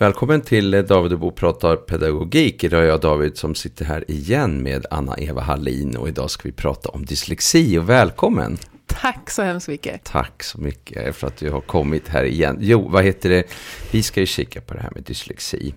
Välkommen 0.00 0.40
till 0.40 0.70
David 0.70 1.12
och 1.12 1.18
Bo 1.18 1.30
pratar 1.30 1.76
pedagogik. 1.76 2.64
Idag 2.64 2.82
är 2.82 2.86
jag 2.86 3.00
David 3.00 3.36
som 3.36 3.54
sitter 3.54 3.84
här 3.84 4.10
igen 4.10 4.62
med 4.62 4.86
Anna-Eva 4.90 5.40
Hallin 5.40 5.96
och 5.96 6.08
idag 6.08 6.30
ska 6.30 6.48
vi 6.48 6.52
prata 6.52 6.88
om 6.88 7.04
dyslexi 7.04 7.78
och 7.78 7.88
välkommen. 7.88 8.58
Tack 8.86 9.30
så 9.30 9.42
hemskt 9.42 9.68
mycket. 9.68 10.04
Tack 10.04 10.42
så 10.42 10.60
mycket 10.60 11.16
för 11.16 11.26
att 11.26 11.36
du 11.36 11.50
har 11.50 11.60
kommit 11.60 12.08
här 12.08 12.24
igen. 12.24 12.58
Jo, 12.60 12.88
vad 12.88 13.04
heter 13.04 13.28
det? 13.30 13.44
Vi 13.90 14.02
ska 14.02 14.20
ju 14.20 14.26
kika 14.26 14.60
på 14.60 14.74
det 14.74 14.80
här 14.80 14.90
med 14.94 15.02
dyslexi. 15.02 15.74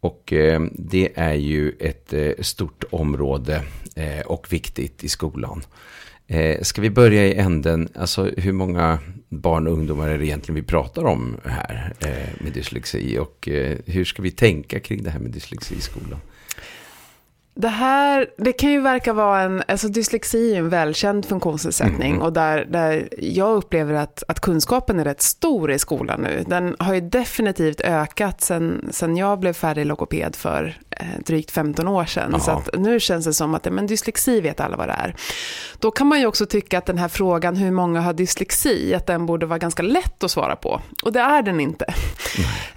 Och 0.00 0.32
eh, 0.32 0.60
det 0.72 1.12
är 1.14 1.34
ju 1.34 1.72
ett 1.80 2.12
eh, 2.12 2.30
stort 2.40 2.84
område 2.90 3.62
eh, 3.96 4.20
och 4.26 4.52
viktigt 4.52 5.04
i 5.04 5.08
skolan. 5.08 5.62
Eh, 6.30 6.62
ska 6.62 6.80
vi 6.82 6.90
börja 6.90 7.26
i 7.26 7.34
änden, 7.34 7.88
alltså 7.94 8.30
hur 8.36 8.52
många 8.52 8.98
barn 9.28 9.66
och 9.66 9.72
ungdomar 9.72 10.08
är 10.08 10.18
det 10.18 10.26
egentligen 10.26 10.54
vi 10.54 10.62
pratar 10.62 11.04
om 11.04 11.36
här 11.44 11.92
eh, 12.00 12.42
med 12.44 12.52
dyslexi 12.52 13.18
och 13.18 13.48
eh, 13.48 13.78
hur 13.86 14.04
ska 14.04 14.22
vi 14.22 14.30
tänka 14.30 14.80
kring 14.80 15.02
det 15.02 15.10
här 15.10 15.18
med 15.18 15.30
dyslexi 15.30 15.74
i 15.74 15.80
skolan? 15.80 16.20
Det 17.60 17.68
här, 17.68 18.26
det 18.36 18.52
kan 18.52 18.70
ju 18.70 18.80
verka 18.80 19.12
vara 19.12 19.40
en, 19.40 19.62
alltså 19.68 19.88
dyslexi 19.88 20.54
är 20.54 20.58
en 20.58 20.68
välkänd 20.68 21.26
funktionsnedsättning 21.26 22.10
mm. 22.10 22.22
och 22.22 22.32
där, 22.32 22.64
där 22.64 23.08
jag 23.18 23.56
upplever 23.56 23.94
att, 23.94 24.22
att 24.28 24.40
kunskapen 24.40 25.00
är 25.00 25.04
rätt 25.04 25.22
stor 25.22 25.70
i 25.70 25.78
skolan 25.78 26.20
nu. 26.20 26.44
Den 26.46 26.76
har 26.78 26.94
ju 26.94 27.00
definitivt 27.00 27.80
ökat 27.80 28.40
sen, 28.40 28.88
sen 28.90 29.16
jag 29.16 29.38
blev 29.38 29.52
färdig 29.52 29.86
logoped 29.86 30.36
för 30.36 30.78
eh, 30.90 31.06
drygt 31.26 31.50
15 31.50 31.88
år 31.88 32.04
sedan. 32.04 32.34
Aha. 32.34 32.44
Så 32.44 32.50
att 32.50 32.68
nu 32.78 33.00
känns 33.00 33.24
det 33.24 33.34
som 33.34 33.54
att 33.54 33.72
men 33.72 33.86
dyslexi 33.86 34.40
vet 34.40 34.60
alla 34.60 34.76
vad 34.76 34.88
det 34.88 34.96
är. 34.98 35.14
Då 35.78 35.90
kan 35.90 36.06
man 36.06 36.20
ju 36.20 36.26
också 36.26 36.46
tycka 36.46 36.78
att 36.78 36.86
den 36.86 36.98
här 36.98 37.08
frågan 37.08 37.56
hur 37.56 37.70
många 37.70 38.00
har 38.00 38.12
dyslexi, 38.12 38.94
att 38.94 39.06
den 39.06 39.26
borde 39.26 39.46
vara 39.46 39.58
ganska 39.58 39.82
lätt 39.82 40.24
att 40.24 40.30
svara 40.30 40.56
på. 40.56 40.80
Och 41.02 41.12
det 41.12 41.20
är 41.20 41.42
den 41.42 41.60
inte. 41.60 41.94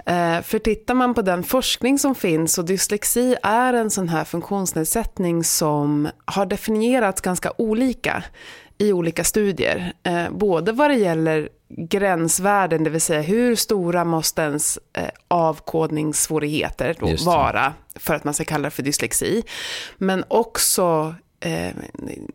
Eh, 0.06 0.42
för 0.42 0.60
tittar 0.60 0.94
man 0.94 1.14
på 1.14 1.22
den 1.22 1.44
forskning 1.44 2.00
som 2.00 2.16
finns, 2.16 2.58
och 2.58 2.66
dyslexi 2.66 3.36
är 3.44 3.74
en 3.74 3.90
sån 3.90 4.10
här 4.10 4.24
funktionsnedsättning 4.24 5.44
som 5.44 6.10
har 6.26 6.46
definierats 6.46 7.22
ganska 7.22 7.54
olika 7.58 8.24
i 8.78 8.94
olika 8.94 9.24
studier. 9.24 9.94
Eh, 10.04 10.30
både 10.30 10.72
vad 10.72 10.90
det 10.90 10.96
gäller 10.96 11.50
gränsvärden, 11.78 12.84
det 12.84 12.90
vill 12.90 13.02
säga 13.02 13.22
hur 13.22 13.56
stora 13.56 14.06
måste 14.06 14.42
ens 14.42 14.80
eh, 14.94 15.10
avkodningssvårigheter 15.28 17.26
vara 17.26 17.74
för 17.96 18.14
att 18.14 18.24
man 18.24 18.34
ska 18.34 18.44
kalla 18.44 18.64
det 18.64 18.72
för 18.72 18.84
dyslexi. 18.84 19.44
Men 19.98 20.24
också 20.28 21.16
eh, 21.42 21.74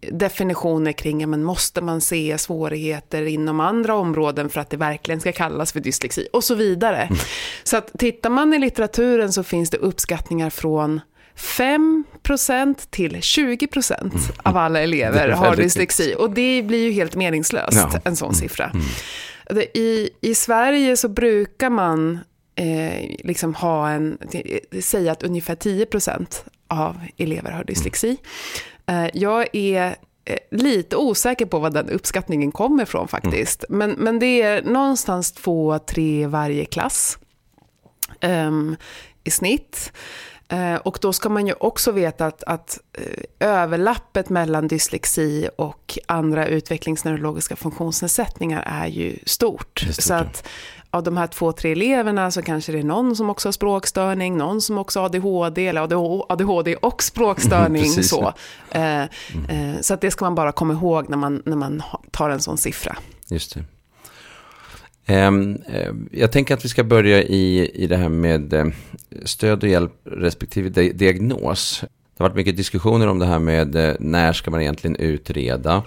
definitioner 0.01 0.93
kring, 0.93 1.31
men 1.31 1.45
måste 1.45 1.81
man 1.81 2.01
se 2.01 2.39
svårigheter 2.39 3.23
inom 3.23 3.61
andra 3.61 3.95
områden 3.95 4.49
för 4.49 4.61
att 4.61 4.71
det 4.71 4.77
verkligen 4.77 5.21
ska 5.21 5.33
kallas 5.33 5.73
för 5.73 5.81
dyslexi 5.81 6.29
och 6.33 6.45
så 6.45 6.55
vidare. 6.55 7.03
Mm. 7.03 7.19
Så 7.65 7.77
att 7.77 7.93
tittar 7.99 8.31
man 8.31 8.55
i 8.55 8.59
litteraturen 8.59 9.33
så 9.33 9.43
finns 9.43 9.71
det 9.71 9.77
uppskattningar 9.77 10.51
från 10.51 11.01
5% 11.37 12.87
till 12.91 13.23
20 13.23 13.69
mm. 14.01 14.13
av 14.43 14.57
alla 14.57 14.81
elever 14.81 15.29
har 15.29 15.57
dyslexi. 15.57 16.15
Och 16.19 16.31
det 16.31 16.63
blir 16.63 16.85
ju 16.85 16.91
helt 16.91 17.15
meningslöst, 17.15 17.77
ja. 17.77 18.01
en 18.05 18.17
sån 18.17 18.29
mm. 18.29 18.35
siffra. 18.35 18.71
Mm. 18.75 19.63
I, 19.75 20.11
I 20.21 20.35
Sverige 20.35 20.97
så 20.97 21.09
brukar 21.09 21.71
man 21.71 22.19
eh, 22.55 23.17
liksom 23.25 23.55
ha 23.55 23.91
en, 23.91 24.19
säga 24.83 25.13
att 25.13 25.23
ungefär 25.23 25.55
10% 25.55 26.27
av 26.69 26.97
elever 27.17 27.51
har 27.51 27.65
dyslexi. 27.65 28.17
Eh, 28.87 29.07
jag 29.15 29.47
är 29.53 29.97
eh, 30.25 30.39
lite 30.51 30.97
osäker 30.97 31.47
på 31.47 31.59
vad 31.59 31.75
den 31.75 31.91
uppskattningen 31.91 32.53
kommer 32.53 32.83
ifrån 32.83 33.09
faktiskt. 33.09 33.65
Mm. 33.69 33.79
Men, 33.79 34.05
men 34.05 34.19
det 34.19 34.43
är 34.43 34.63
någonstans 34.63 35.33
två, 35.33 35.79
tre 35.79 36.27
varje 36.27 36.65
klass 36.65 37.19
um, 38.23 38.77
i 39.25 39.31
snitt. 39.31 39.93
Uh, 40.53 40.75
och 40.75 40.99
då 41.03 41.13
ska 41.13 41.29
man 41.29 41.47
ju 41.47 41.53
också 41.53 41.93
veta 41.93 42.27
att, 42.27 42.43
att 42.43 42.79
uh, 43.01 43.25
överlappet 43.41 44.29
mellan 44.29 44.69
dyslexi 44.69 45.49
och 45.57 45.99
andra 46.07 46.47
utvecklingsneurologiska 46.47 47.57
funktionsnedsättningar 47.57 48.63
är 48.67 48.87
ju 48.87 49.19
stort. 49.27 49.79
stort 49.79 50.05
så 50.05 50.15
att 50.15 50.49
av 50.91 51.03
de 51.03 51.17
här 51.17 51.27
två, 51.27 51.53
tre 51.53 51.73
eleverna 51.73 52.31
så 52.31 52.43
kanske 52.43 52.73
det 52.73 52.79
är 52.79 52.85
någon 52.85 53.17
som 53.17 53.31
också 53.31 53.49
har 53.49 53.53
språkstörning, 53.53 54.37
någon 54.37 54.61
som 54.61 54.79
också 54.79 55.01
har 55.01 55.07
ADHD, 55.07 55.67
eller 55.67 55.81
ADHD 56.33 56.77
och 56.77 57.03
språkstörning. 57.03 57.93
Mm, 57.93 58.03
så 58.03 58.33
eh, 58.71 58.83
mm. 58.83 59.09
eh, 59.49 59.81
så 59.81 59.95
att 59.95 60.01
det 60.01 60.11
ska 60.11 60.25
man 60.25 60.35
bara 60.35 60.53
komma 60.53 60.75
ihåg 60.75 61.09
när 61.09 61.17
man, 61.17 61.43
när 61.45 61.57
man 61.57 61.83
tar 62.11 62.31
en 62.31 62.41
sån 62.41 62.59
siffra. 62.59 62.97
Just 63.29 63.55
det. 63.55 63.65
Um, 65.09 65.59
jag 66.11 66.33
tänker 66.33 66.55
att 66.55 66.65
vi 66.65 66.69
ska 66.69 66.85
börja 66.85 67.23
i, 67.23 67.71
i 67.75 67.87
det 67.87 67.97
här 67.97 68.09
med 68.09 68.53
uh, 68.53 68.73
stöd 69.25 69.63
och 69.63 69.69
hjälp 69.69 69.93
respektive 70.05 70.69
di 70.69 70.93
diagnos. 70.93 71.81
Det 71.81 72.23
har 72.23 72.29
varit 72.29 72.37
mycket 72.37 72.57
diskussioner 72.57 73.07
om 73.07 73.19
det 73.19 73.27
här 73.27 73.39
med 73.39 73.77
uh, 73.77 73.95
när 74.01 74.33
ska 74.33 74.51
man 74.51 74.61
egentligen 74.61 74.97
utreda 74.97 75.83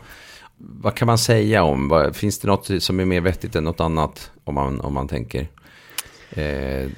vad 0.60 0.96
kan 0.96 1.06
man 1.06 1.18
säga 1.18 1.64
om? 1.64 2.12
Finns 2.14 2.40
det 2.40 2.48
något 2.48 2.84
som 2.84 3.00
är 3.00 3.06
mer 3.06 3.22
vettigt 3.22 3.56
än 3.56 3.64
något 3.64 3.80
annat? 3.80 4.32
Om 4.44 4.56
man, 4.56 4.82
om 4.82 4.94
man 4.94 5.08
tänker 5.08 5.48
eh, 6.30 6.90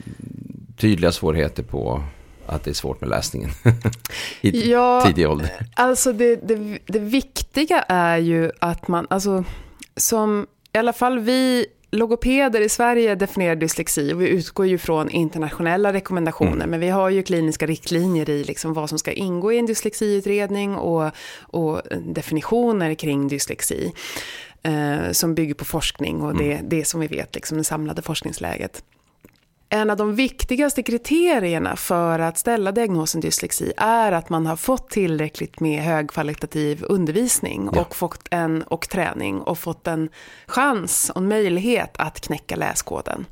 tydliga 0.77 1.11
svårigheter 1.11 1.63
på 1.63 2.03
att 2.45 2.63
det 2.63 2.71
är 2.71 2.73
svårt 2.73 3.01
med 3.01 3.09
läsningen 3.09 3.49
i 4.41 4.71
ja, 4.71 5.03
tidig 5.05 5.29
ålder. 5.29 5.67
Alltså 5.75 6.13
det, 6.13 6.35
det, 6.35 6.79
det 6.85 6.99
viktiga 6.99 7.81
är 7.81 8.17
ju 8.17 8.51
att 8.59 8.87
man, 8.87 9.07
alltså 9.09 9.43
som 9.95 10.47
i 10.73 10.77
alla 10.77 10.93
fall 10.93 11.19
vi 11.19 11.65
logopeder 11.91 12.61
i 12.61 12.69
Sverige 12.69 13.15
definierar 13.15 13.55
dyslexi 13.55 14.13
och 14.13 14.21
vi 14.21 14.27
utgår 14.27 14.65
ju 14.65 14.77
från 14.77 15.09
internationella 15.09 15.93
rekommendationer. 15.93 16.53
Mm. 16.53 16.69
Men 16.69 16.79
vi 16.79 16.89
har 16.89 17.09
ju 17.09 17.23
kliniska 17.23 17.65
riktlinjer 17.65 18.29
i 18.29 18.43
liksom 18.43 18.73
vad 18.73 18.89
som 18.89 18.99
ska 18.99 19.11
ingå 19.11 19.53
i 19.53 19.59
en 19.59 19.65
dyslexiutredning 19.65 20.75
och, 20.75 21.11
och 21.41 21.81
definitioner 22.01 22.93
kring 22.93 23.27
dyslexi. 23.27 23.93
Eh, 24.63 25.11
som 25.11 25.35
bygger 25.35 25.53
på 25.53 25.65
forskning 25.65 26.21
och 26.21 26.35
det, 26.35 26.53
mm. 26.53 26.69
det 26.69 26.85
som 26.85 26.99
vi 26.99 27.07
vet, 27.07 27.35
liksom 27.35 27.57
det 27.57 27.63
samlade 27.63 28.01
forskningsläget 28.01 28.83
en 29.73 29.89
av 29.89 29.97
de 29.97 30.15
viktigaste 30.15 30.83
kriterierna 30.83 31.75
för 31.75 32.19
att 32.19 32.37
ställa 32.37 32.71
diagnosen 32.71 33.21
dyslexi 33.21 33.73
är 33.77 34.11
att 34.11 34.29
man 34.29 34.45
har 34.45 34.55
fått 34.55 34.89
tillräckligt 34.89 35.59
med 35.59 35.83
högkvalitativ 35.83 36.83
undervisning 36.89 37.69
ja. 37.73 37.81
och, 37.81 37.95
fått 37.95 38.27
en, 38.31 38.63
och 38.63 38.89
träning 38.89 39.41
och 39.41 39.59
fått 39.59 39.87
en 39.87 40.09
chans 40.47 41.09
och 41.09 41.21
en 41.21 41.27
möjlighet 41.27 41.91
att 41.97 42.21
knäcka 42.21 42.55
läskoden. 42.55 43.25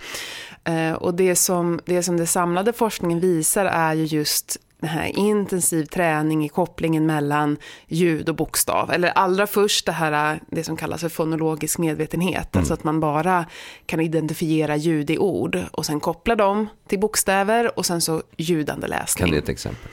Eh, 0.63 0.94
och 0.94 1.13
det 1.13 1.35
som, 1.35 1.79
det 1.85 2.03
som 2.03 2.17
det 2.17 2.27
samlade 2.27 2.73
forskningen 2.73 3.19
visar 3.19 3.66
är 3.66 3.94
ju 3.94 4.06
just 4.06 4.57
den 4.57 4.69
här 4.88 5.19
intensiv 5.19 5.85
träning 5.85 6.45
i 6.45 6.50
kopplingen 6.50 7.06
mellan 7.06 7.57
ljud 7.88 8.29
och 8.29 8.35
bokstav. 8.35 8.91
Eller 8.91 9.09
allra 9.09 9.47
först 9.47 9.85
det 9.85 9.91
här, 9.91 10.40
det 10.47 10.63
som 10.63 10.78
kallas 10.78 11.01
för 11.01 11.09
fonologisk 11.09 11.78
medvetenhet. 11.78 12.56
Mm. 12.56 12.62
Alltså 12.62 12.73
att 12.73 12.84
man 12.84 13.00
bara 13.00 13.45
kan 13.85 14.00
identifiera 14.00 14.75
ljud 14.75 15.09
i 15.09 15.18
ord 15.18 15.59
och 15.72 15.85
sen 15.85 16.00
koppla 16.00 16.35
dem 16.35 16.68
till 16.88 17.00
bokstäver 17.00 17.79
och 17.79 17.85
sen 17.85 18.01
så 18.01 18.23
ljudande 18.38 18.88
läsning. 18.88 19.19
Kan 19.19 19.29
du 19.29 19.35
ge 19.35 19.44
ett 19.44 19.50
exempel? 19.50 19.89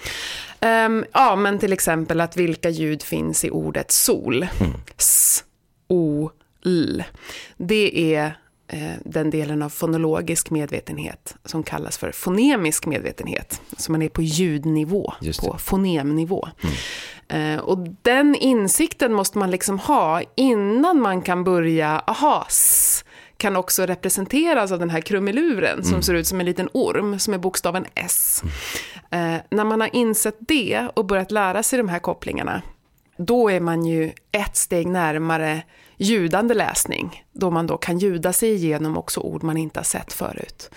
Um, 0.61 1.05
ja, 1.13 1.37
men 1.37 1.59
till 1.59 1.73
exempel 1.73 2.21
att 2.21 2.37
vilka 2.37 2.71
ljud 2.71 3.03
finns 3.03 3.45
i 3.45 3.51
ordet 3.51 3.91
sol. 3.91 4.47
Mm. 4.61 4.73
S, 4.97 5.45
O, 5.89 6.31
L. 6.65 7.05
Det 7.57 8.15
är 8.15 8.39
den 9.04 9.31
delen 9.31 9.62
av 9.62 9.69
fonologisk 9.69 10.50
medvetenhet 10.50 11.37
som 11.44 11.62
kallas 11.62 11.99
för 11.99 12.12
fonemisk 12.12 12.87
medvetenhet. 12.87 13.60
Så 13.77 13.93
man 13.93 14.03
är 14.03 14.09
på 14.09 14.22
ljudnivå, 14.22 15.12
på 15.41 15.59
fonemnivå. 15.59 16.49
Mm. 17.28 17.60
Och 17.60 17.78
den 18.03 18.34
insikten 18.34 19.13
måste 19.13 19.39
man 19.39 19.51
liksom 19.51 19.78
ha 19.78 20.22
innan 20.34 21.01
man 21.01 21.22
kan 21.22 21.45
börja, 21.45 22.03
aha, 22.07 22.47
s 22.48 23.04
kan 23.36 23.57
också 23.57 23.86
representeras 23.86 24.72
av 24.72 24.78
den 24.78 24.91
här 24.91 25.01
krumeluren 25.01 25.72
mm. 25.72 25.84
som 25.84 26.03
ser 26.03 26.15
ut 26.15 26.27
som 26.27 26.41
en 26.41 26.47
liten 26.47 26.69
orm, 26.72 27.19
som 27.19 27.34
är 27.34 27.39
bokstaven 27.39 27.86
S. 27.95 28.42
Mm. 29.10 29.34
Eh, 29.34 29.42
när 29.51 29.65
man 29.65 29.80
har 29.80 29.97
insett 29.97 30.36
det 30.39 30.89
och 30.95 31.04
börjat 31.04 31.30
lära 31.30 31.62
sig 31.62 31.77
de 31.77 31.89
här 31.89 31.98
kopplingarna, 31.98 32.62
då 33.16 33.51
är 33.51 33.60
man 33.60 33.84
ju 33.84 34.12
ett 34.33 34.57
steg 34.57 34.86
närmare 34.86 35.62
ljudande 35.97 36.54
läsning, 36.54 37.25
då 37.33 37.51
man 37.51 37.66
då 37.66 37.77
kan 37.77 37.98
ljuda 37.98 38.33
sig 38.33 38.54
igenom 38.54 38.97
också 38.97 39.21
ord 39.21 39.43
man 39.43 39.57
inte 39.57 39.78
har 39.78 39.84
sett 39.84 40.13
förut. 40.13 40.71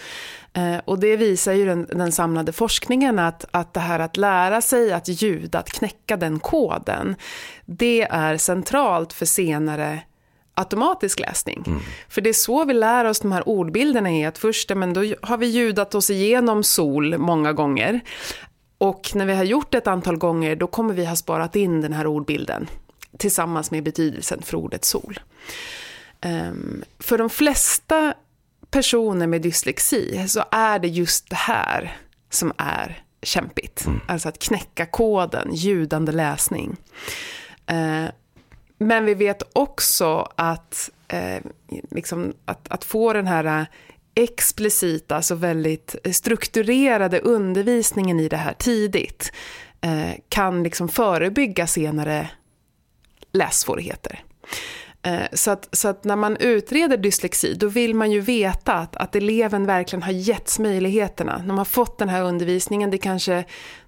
Eh, 0.54 0.77
och 0.86 1.00
det 1.00 1.16
visar 1.16 1.54
ju 1.54 1.66
den, 1.66 1.88
den, 1.89 2.12
samlade 2.12 2.51
forskningen 2.51 3.19
att, 3.19 3.45
att 3.51 3.74
det 3.74 3.80
här 3.80 4.00
att 4.00 4.18
lära 4.18 4.62
sig 4.62 4.94
att 4.94 5.07
ljuda, 5.07 5.60
att 5.60 5.69
knäcka 5.69 6.18
den 6.18 6.39
koden, 6.39 7.16
det 7.66 8.01
är 8.01 8.38
centralt 8.38 9.13
för 9.13 9.25
senare 9.25 10.01
automatisk 10.54 11.19
läsning. 11.19 11.63
Mm. 11.68 11.80
För 12.10 12.21
det 12.21 12.30
är 12.30 12.33
så 12.33 12.66
vi 12.66 12.74
lär 12.74 13.06
oss 13.06 13.19
de 13.19 13.31
här 13.31 13.50
ordbilderna 13.50 14.12
är 14.12 14.27
att 14.27 14.38
först 14.38 14.75
men 14.75 14.94
då 14.94 15.04
har 15.21 15.38
vi 15.38 15.45
ljudat 15.45 15.95
oss 15.95 16.10
igenom 16.10 16.63
sol 16.63 17.18
många 17.18 17.54
gånger. 17.54 18.00
Och 18.77 19.12
när 19.16 19.25
vi 19.25 19.33
har 19.33 19.44
gjort 19.44 19.71
det 19.71 19.77
ett 19.77 19.88
antal 19.88 20.18
gånger, 20.18 20.56
då 20.56 20.68
kommer 20.68 20.94
vi 20.94 21.06
ha 21.06 21.16
sparat 21.16 21.56
in 21.56 21.81
den 21.81 21.94
här 21.94 22.07
ordbilden 22.07 22.68
tillsammans 23.19 23.71
med 23.71 23.83
betydelsen 23.83 24.42
för 24.42 24.57
ordet 24.57 24.86
sol. 24.86 25.19
Um, 26.25 26.83
för 27.00 27.18
de 27.18 27.30
flesta 27.30 28.13
personer 28.71 29.27
med 29.27 29.42
dyslexi 29.42 30.27
så 30.27 30.44
är 30.51 30.80
det 30.80 30.88
just 30.88 31.30
det 31.30 31.36
här 31.36 31.98
som 32.30 32.54
är 32.57 33.04
kämpigt. 33.21 33.86
Mm. 33.86 34.00
Alltså 34.07 34.30
att 34.30 34.39
knäcka 34.39 34.86
koden, 34.86 35.50
ljudande 35.54 36.12
läsning. 36.12 36.75
Eh, 37.66 38.06
men 38.77 39.06
vi 39.06 39.13
vet 39.13 39.44
också 39.54 40.31
att, 40.36 40.89
eh, 41.07 41.44
liksom, 41.92 42.33
att, 42.45 42.68
att 42.71 42.83
få 42.83 43.13
den 43.13 43.27
här 43.27 43.66
explicita, 44.16 45.16
alltså 45.16 45.36
väldigt 45.36 45.95
strukturerade 46.12 47.19
undervisningen 47.19 48.19
i 48.19 48.27
det 48.27 48.38
här 48.38 48.54
tidigt 48.54 49.31
eh, 49.81 50.12
kan 50.30 50.63
liksom 50.63 50.89
förebygga 50.89 51.68
senare 51.68 52.30
lässvårigheter. 53.31 54.24
Eh, 55.02 55.22
så 55.34 55.52
att, 55.52 55.70
så 55.72 55.88
att 55.88 56.04
när 56.04 56.16
man 56.16 56.38
utreder 56.38 56.98
dyslexi, 56.98 57.54
då 57.54 57.68
vill 57.68 57.96
man 57.96 58.12
ju 58.12 58.20
veta 58.20 58.74
att, 58.74 58.96
att 58.96 59.16
eleven 59.16 59.66
verkligen 59.66 60.04
har 60.04 60.12
getts 60.12 60.60
möjligheterna. 60.60 61.38
När 61.38 61.48
man 61.48 61.58
har 61.58 61.66
fått 61.66 61.98
den 61.98 62.10
här 62.10 62.22
undervisningen, 62.22 62.92
det 62.92 62.98
kanske, 62.98 63.44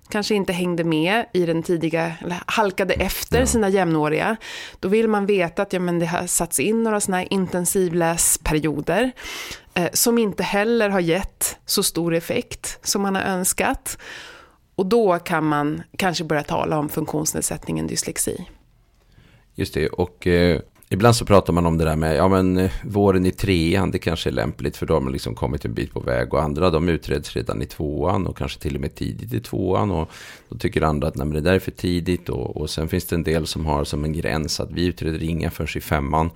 kanske 0.10 0.36
inte 0.36 0.54
hängde 0.54 0.84
med 0.84 1.26
i 1.34 1.46
den 1.46 1.64
tidiga, 1.64 2.14
eller 2.22 2.38
halkade 2.46 2.94
efter 2.94 3.40
ja. 3.40 3.46
sina 3.46 3.70
jämnåriga. 3.70 4.36
Då 4.80 4.88
vill 4.88 5.08
man 5.08 5.26
veta 5.26 5.62
att 5.62 5.74
ja, 5.74 5.80
men 5.80 6.00
det 6.00 6.06
har 6.06 6.28
satts 6.28 6.60
in 6.60 6.84
några 6.84 7.00
sådana 7.00 7.18
här 7.18 7.34
intensivläsperioder 7.34 9.12
eh, 9.74 9.90
som 9.94 10.18
inte 10.18 10.44
heller 10.44 10.90
har 10.90 11.00
gett 11.00 11.58
så 11.66 11.84
stor 11.84 12.16
effekt 12.16 12.80
som 12.84 13.02
man 13.02 13.16
har 13.16 13.24
önskat. 13.24 13.98
Och 14.76 14.86
då 14.86 15.20
kan 15.20 15.46
man 15.46 15.84
kanske 15.98 16.24
börja 16.24 16.44
tala 16.44 16.78
om 16.78 16.90
funktionsnedsättningen 16.90 17.88
dyslexi. 17.88 18.48
Just 19.56 19.74
det, 19.74 19.88
och 19.88 20.28
eh, 20.28 20.60
ibland 20.90 21.16
så 21.16 21.26
pratar 21.26 21.54
man 21.54 21.66
om 21.66 21.78
det 21.78 21.86
där 21.86 21.96
med, 21.96 22.16
ja 22.16 22.28
men 22.28 22.58
eh, 22.58 22.72
våren 22.84 23.26
i 23.26 23.32
trean, 23.32 23.92
det 23.92 24.00
kanske 24.00 24.30
är 24.30 24.34
lämpligt 24.34 24.78
för 24.78 24.86
då 24.86 24.94
har 24.94 25.02
man 25.02 25.14
liksom 25.14 25.36
kommit 25.36 25.66
en 25.66 25.74
bit 25.74 25.94
på 25.94 26.00
väg. 26.00 26.34
Och 26.34 26.44
andra, 26.44 26.70
de 26.70 26.90
utreds 26.90 27.36
redan 27.36 27.62
i 27.62 27.66
tvåan 27.66 28.28
och 28.28 28.38
kanske 28.38 28.60
till 28.60 28.76
och 28.76 28.82
med 28.82 28.96
tidigt 28.96 29.34
i 29.34 29.40
tvåan. 29.40 29.92
Och 29.92 30.10
då 30.50 30.58
tycker 30.58 30.82
andra 30.82 31.08
att 31.08 31.16
nej, 31.16 31.28
men 31.28 31.34
det 31.34 31.42
där 31.42 31.54
är 31.54 31.60
för 31.60 31.72
tidigt. 31.72 32.30
Och, 32.30 32.58
och 32.58 32.70
sen 32.70 32.88
finns 32.88 33.06
det 33.06 33.16
en 33.16 33.24
del 33.24 33.48
som 33.48 33.66
har 33.66 33.84
som 33.84 34.04
en 34.04 34.14
gräns 34.14 34.60
att 34.60 34.72
vi 34.72 34.86
utreder 34.86 35.24
inga 35.24 35.52
förrän 35.52 35.78
i 35.78 35.82
femman. 35.82 36.30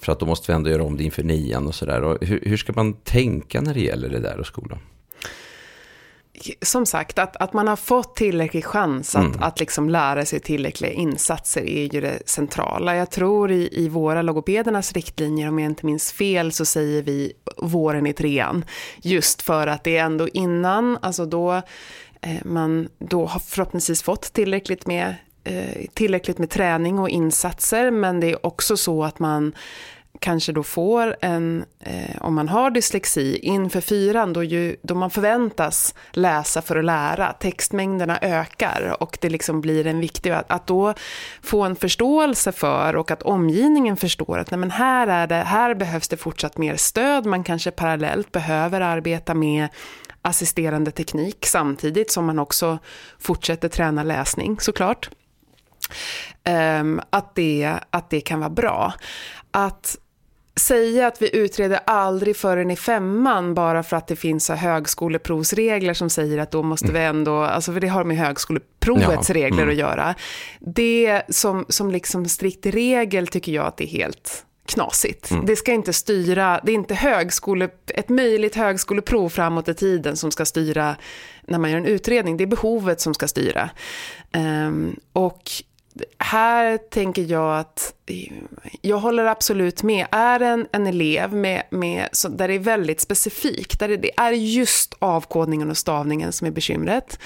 För 0.00 0.12
att 0.12 0.20
då 0.20 0.26
måste 0.26 0.52
vi 0.52 0.56
ändå 0.56 0.70
göra 0.70 0.84
om 0.84 0.96
det 0.96 1.04
inför 1.04 1.22
nian 1.22 1.66
och 1.66 1.74
sådär. 1.74 2.18
Hur, 2.20 2.40
hur 2.44 2.56
ska 2.56 2.72
man 2.72 2.92
tänka 2.92 3.60
när 3.60 3.74
det 3.74 3.80
gäller 3.80 4.08
det 4.08 4.20
där 4.20 4.40
och 4.40 4.46
skolan? 4.46 4.78
Som 6.62 6.86
sagt, 6.86 7.18
att, 7.18 7.36
att 7.36 7.52
man 7.52 7.68
har 7.68 7.76
fått 7.76 8.16
tillräcklig 8.16 8.64
chans 8.64 9.16
att, 9.16 9.24
mm. 9.24 9.42
att 9.42 9.60
liksom 9.60 9.90
lära 9.90 10.24
sig 10.24 10.40
tillräckliga 10.40 10.90
insatser 10.90 11.68
är 11.68 11.94
ju 11.94 12.00
det 12.00 12.22
centrala. 12.26 12.96
Jag 12.96 13.10
tror 13.10 13.50
i, 13.50 13.68
i 13.72 13.88
våra 13.88 14.22
logopedernas 14.22 14.92
riktlinjer, 14.92 15.48
om 15.48 15.58
jag 15.58 15.70
inte 15.70 15.86
minns 15.86 16.12
fel, 16.12 16.52
så 16.52 16.64
säger 16.64 17.02
vi 17.02 17.32
våren 17.56 18.06
i 18.06 18.12
trean. 18.12 18.64
Just 19.02 19.42
för 19.42 19.66
att 19.66 19.84
det 19.84 19.96
är 19.96 20.04
ändå 20.04 20.28
innan, 20.28 20.98
alltså 21.02 21.26
då 21.26 21.54
eh, 22.22 22.44
man 22.44 22.88
då 22.98 23.26
har 23.26 23.40
förhoppningsvis 23.40 24.02
fått 24.02 24.32
tillräckligt 24.32 24.86
med 24.86 25.14
eh, 25.44 25.86
tillräckligt 25.94 26.38
med 26.38 26.50
träning 26.50 26.98
och 26.98 27.08
insatser, 27.08 27.90
men 27.90 28.20
det 28.20 28.30
är 28.30 28.46
också 28.46 28.76
så 28.76 29.04
att 29.04 29.18
man 29.18 29.52
kanske 30.20 30.52
då 30.52 30.62
får 30.62 31.16
en, 31.20 31.64
eh, 31.80 32.16
om 32.20 32.34
man 32.34 32.48
har 32.48 32.70
dyslexi, 32.70 33.38
inför 33.38 33.80
fyran 33.80 34.32
då, 34.32 34.42
ju, 34.44 34.76
då 34.82 34.94
man 34.94 35.10
förväntas 35.10 35.94
läsa 36.10 36.62
för 36.62 36.76
att 36.76 36.84
lära, 36.84 37.32
textmängderna 37.32 38.18
ökar 38.22 38.96
och 39.00 39.18
det 39.20 39.28
liksom 39.28 39.60
blir 39.60 39.86
en 39.86 40.00
viktig, 40.00 40.30
att, 40.30 40.50
att 40.50 40.66
då 40.66 40.94
få 41.42 41.62
en 41.62 41.76
förståelse 41.76 42.52
för 42.52 42.96
och 42.96 43.10
att 43.10 43.22
omgivningen 43.22 43.96
förstår 43.96 44.38
att 44.38 44.50
nej 44.50 44.60
men 44.60 44.70
här, 44.70 45.06
är 45.06 45.26
det, 45.26 45.34
här 45.34 45.74
behövs 45.74 46.08
det 46.08 46.16
fortsatt 46.16 46.58
mer 46.58 46.76
stöd, 46.76 47.26
man 47.26 47.44
kanske 47.44 47.70
parallellt 47.70 48.32
behöver 48.32 48.80
arbeta 48.80 49.34
med 49.34 49.68
assisterande 50.22 50.90
teknik 50.90 51.46
samtidigt 51.46 52.10
som 52.10 52.26
man 52.26 52.38
också 52.38 52.78
fortsätter 53.18 53.68
träna 53.68 54.02
läsning 54.02 54.60
såklart. 54.60 55.10
Um, 56.80 57.00
att, 57.10 57.34
det, 57.34 57.74
att 57.90 58.10
det 58.10 58.20
kan 58.20 58.40
vara 58.40 58.50
bra. 58.50 58.94
Att 59.50 59.96
säga 60.60 61.06
att 61.06 61.22
vi 61.22 61.36
utreder 61.36 61.80
aldrig 61.86 62.36
förrän 62.36 62.70
i 62.70 62.76
femman 62.76 63.54
bara 63.54 63.82
för 63.82 63.96
att 63.96 64.06
det 64.06 64.16
finns 64.16 64.48
högskoleprovsregler 64.48 65.94
som 65.94 66.10
säger 66.10 66.38
att 66.38 66.50
då 66.50 66.62
måste 66.62 66.86
vi 66.86 66.98
mm. 66.98 67.16
ändå, 67.16 67.36
alltså 67.36 67.72
för 67.72 67.80
det 67.80 67.88
har 67.88 68.04
med 68.04 68.16
högskoleprovets 68.16 69.28
ja. 69.28 69.34
regler 69.34 69.62
mm. 69.62 69.72
att 69.72 69.78
göra. 69.78 70.14
Det 70.60 71.22
som, 71.28 71.66
som 71.68 71.90
liksom 71.90 72.28
strikt 72.28 72.66
regel 72.66 73.26
tycker 73.26 73.52
jag 73.52 73.66
att 73.66 73.76
det 73.76 73.84
är 73.84 73.98
helt 73.98 74.46
knasigt. 74.66 75.30
Mm. 75.30 75.46
Det 75.46 75.56
ska 75.56 75.72
inte 75.72 75.92
styra, 75.92 76.60
det 76.64 76.72
är 76.72 76.74
inte 76.74 76.94
högskole, 76.94 77.68
ett 77.86 78.08
möjligt 78.08 78.54
högskoleprov 78.54 79.28
framåt 79.28 79.68
i 79.68 79.74
tiden 79.74 80.16
som 80.16 80.30
ska 80.30 80.44
styra 80.44 80.96
när 81.46 81.58
man 81.58 81.70
gör 81.70 81.78
en 81.78 81.86
utredning, 81.86 82.36
det 82.36 82.44
är 82.44 82.46
behovet 82.46 83.00
som 83.00 83.14
ska 83.14 83.28
styra. 83.28 83.70
Um, 84.34 84.96
och 85.12 85.42
här 86.18 86.78
tänker 86.78 87.22
jag 87.22 87.58
att 87.58 87.94
jag 88.80 88.98
håller 88.98 89.24
absolut 89.24 89.82
med. 89.82 90.06
Är 90.10 90.40
en, 90.40 90.66
en 90.72 90.86
elev 90.86 91.34
med, 91.34 91.62
med, 91.70 92.08
så, 92.12 92.28
där 92.28 92.48
det 92.48 92.54
är 92.54 92.58
väldigt 92.58 93.00
specifikt, 93.00 93.80
där 93.80 93.88
det, 93.88 94.10
är 94.16 94.32
just 94.32 94.94
avkodningen 94.98 95.70
och 95.70 95.76
stavningen 95.76 96.32
som 96.32 96.46
är 96.46 96.50
bekymret. 96.50 97.18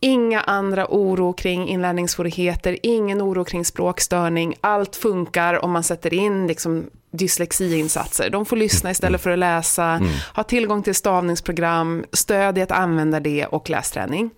Inga 0.00 0.40
andra 0.40 0.86
oro 0.90 1.32
kring 1.32 1.68
inlärningssvårigheter, 1.68 2.78
ingen 2.82 3.22
oro 3.22 3.44
kring 3.44 3.64
språkstörning. 3.64 4.54
Allt 4.60 4.96
funkar 4.96 5.64
om 5.64 5.70
man 5.70 5.82
sätter 5.82 6.14
in 6.14 6.46
liksom 6.46 6.90
dyslexiinsatser. 7.10 8.30
De 8.30 8.46
får 8.46 8.56
lyssna 8.56 8.90
istället 8.90 9.20
för 9.20 9.30
att 9.30 9.38
läsa, 9.38 9.84
mm. 9.84 10.08
ha 10.34 10.42
tillgång 10.42 10.82
till 10.82 10.94
stavningsprogram, 10.94 12.04
stöd 12.12 12.58
i 12.58 12.62
att 12.62 12.70
använda 12.70 13.20
det 13.20 13.46
och 13.46 13.70
lästräning 13.70 14.30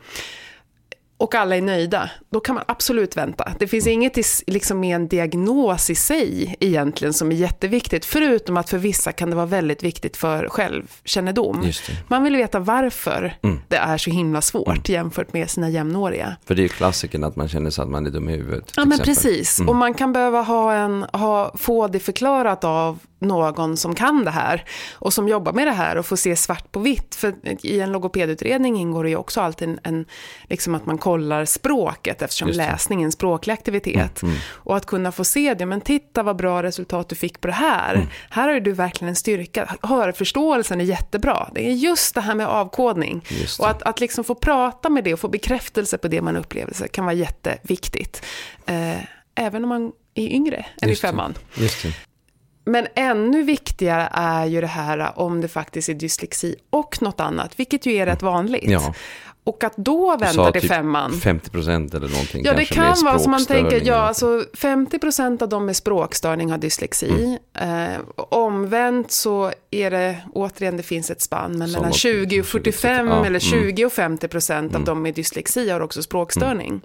och 1.18 1.34
alla 1.34 1.56
är 1.56 1.62
nöjda, 1.62 2.10
då 2.30 2.40
kan 2.40 2.54
man 2.54 2.64
absolut 2.68 3.16
vänta. 3.16 3.52
Det 3.58 3.66
finns 3.66 3.86
inget 3.86 4.18
i, 4.18 4.22
liksom 4.46 4.80
med 4.80 4.96
en 4.96 5.08
diagnos 5.08 5.90
i 5.90 5.94
sig 5.94 6.56
egentligen 6.60 7.14
som 7.14 7.32
är 7.32 7.36
jätteviktigt, 7.36 8.04
förutom 8.04 8.56
att 8.56 8.70
för 8.70 8.78
vissa 8.78 9.12
kan 9.12 9.30
det 9.30 9.36
vara 9.36 9.46
väldigt 9.46 9.82
viktigt 9.82 10.16
för 10.16 10.48
självkännedom. 10.48 11.72
Man 12.08 12.24
vill 12.24 12.36
veta 12.36 12.58
varför 12.58 13.38
mm. 13.42 13.60
det 13.68 13.76
är 13.76 13.98
så 13.98 14.10
himla 14.10 14.42
svårt 14.42 14.68
mm. 14.68 14.82
jämfört 14.86 15.32
med 15.32 15.50
sina 15.50 15.70
jämnåriga. 15.70 16.36
För 16.44 16.54
det 16.54 16.60
är 16.60 16.62
ju 16.62 16.68
klassiken 16.68 17.24
att 17.24 17.36
man 17.36 17.48
känner 17.48 17.70
sig 17.70 17.82
att 17.82 17.88
man 17.88 18.06
är 18.06 18.10
dum 18.10 18.28
i 18.28 18.36
huvudet. 18.36 18.72
Ja, 18.76 18.84
men 18.84 18.98
precis. 18.98 19.58
Mm. 19.58 19.69
Och 19.69 19.76
man 19.76 19.94
kan 19.94 20.12
behöva 20.12 20.43
ha 20.43 20.72
en, 20.72 21.02
ha, 21.12 21.55
få 21.58 21.88
det 21.88 22.00
förklarat 22.00 22.64
av 22.64 22.98
någon 23.19 23.76
som 23.76 23.94
kan 23.94 24.24
det 24.24 24.31
här 24.31 24.64
och 24.93 25.12
som 25.12 25.29
jobbar 25.29 25.52
med 25.52 25.67
det 25.67 25.72
här 25.72 25.96
och 25.96 26.06
får 26.06 26.17
se 26.17 26.36
svart 26.36 26.72
på 26.72 26.81
vitt. 26.81 27.14
För 27.14 27.34
i 27.67 27.81
en 27.81 27.93
logopedutredning 27.93 28.76
ingår 28.76 29.05
det 29.05 29.10
ju 29.10 29.17
också 29.17 29.41
alltid 29.41 29.69
en, 29.69 29.79
en 29.82 30.06
liksom 30.48 30.74
att 30.74 30.86
man 30.86 30.98
kollar 31.06 31.44
språket 31.44 32.22
eftersom 32.22 32.48
läsning 32.48 33.01
är 33.01 33.05
en 33.05 33.13
språklig 33.13 33.55
aktivitet. 33.55 34.22
Mm, 34.22 34.32
mm. 34.32 34.43
Och 34.48 34.77
att 34.77 34.86
kunna 34.86 35.13
få 35.13 35.25
se 35.25 35.55
det, 35.55 35.67
men 35.67 35.81
titta 35.81 36.22
vad 36.22 36.36
bra 36.36 36.63
resultat 36.63 37.08
du 37.08 37.15
fick 37.15 37.41
på 37.41 37.48
det 37.48 37.55
här. 37.55 37.94
Mm. 37.94 38.06
Här 38.31 38.48
har 38.48 38.60
du 38.60 38.72
verkligen 38.72 39.08
en 39.08 39.17
styrka. 39.17 39.77
Hörförståelsen 39.82 40.81
är 40.81 40.84
jättebra. 40.84 41.51
Det 41.55 41.69
är 41.69 41.72
just 41.72 42.15
det 42.15 42.20
här 42.20 42.34
med 42.34 42.46
avkodning. 42.46 43.25
Och 43.58 43.69
att, 43.69 43.82
att 43.82 44.01
liksom 44.01 44.25
få 44.25 44.34
prata 44.34 44.89
med 44.89 45.05
det 45.05 45.13
och 45.13 45.20
få 45.20 45.29
bekräftelse 45.29 45.98
på 45.98 46.08
det 46.08 46.22
man 46.22 46.36
upplever 46.36 46.89
kan 46.89 47.05
vara 47.05 47.15
jätteviktigt. 47.15 48.22
Eh, 48.67 48.96
även 49.34 49.65
om 49.65 49.69
man 49.69 49.93
är 50.15 50.29
yngre 50.29 50.67
än 50.82 50.91
i 50.91 50.96
femman. 50.96 51.34
Just. 51.55 51.86
Men 52.65 52.86
ännu 52.94 53.43
viktigare 53.43 54.08
är 54.13 54.46
ju 54.46 54.60
det 54.60 54.67
här 54.67 55.19
om 55.19 55.41
det 55.41 55.48
faktiskt 55.48 55.89
är 55.89 55.94
dyslexi 55.94 56.56
och 56.70 57.03
något 57.03 57.20
annat, 57.20 57.60
vilket 57.60 57.86
ju 57.86 57.93
är 57.93 58.06
rätt 58.06 58.22
vanligt. 58.22 58.70
Ja. 58.70 58.94
Och 59.46 59.65
att 59.65 59.76
då 59.76 60.17
vänta 60.17 60.53
till 60.53 60.60
typ 60.60 60.70
femman. 60.70 61.12
50 61.12 61.50
procent 61.50 61.94
eller 61.94 62.08
någonting 62.08 62.44
Ja, 62.44 62.55
det 62.55 62.65
kan 62.65 63.05
vara 63.05 63.19
som 63.19 63.31
man 63.31 63.44
tänker, 63.44 63.82
ja, 63.84 63.94
alltså 63.94 64.44
50 64.55 64.98
procent 64.98 65.43
av 65.43 65.48
dem 65.48 65.67
med 65.67 65.76
språkstörning 65.76 66.50
har 66.50 66.58
dyslexi. 66.58 67.38
Mm. 67.55 67.94
Eh, 67.94 68.00
omvänt 68.17 69.10
så 69.10 69.53
är 69.70 69.91
det, 69.91 70.17
återigen, 70.32 70.76
det 70.76 70.82
finns 70.82 71.10
ett 71.10 71.20
spann, 71.20 71.58
men 71.58 71.72
mellan 71.72 71.93
20 71.93 72.41
och 72.41 72.46
45 72.46 73.06
ja. 73.06 73.26
eller 73.26 73.38
20 73.38 73.69
mm. 73.69 73.86
och 73.86 73.93
50 73.93 74.29
procent 74.29 74.70
av 74.70 74.76
mm. 74.76 74.84
dem 74.84 75.03
med 75.03 75.15
dyslexi 75.15 75.70
har 75.70 75.81
också 75.81 76.03
språkstörning. 76.03 76.69
Mm. 76.69 76.81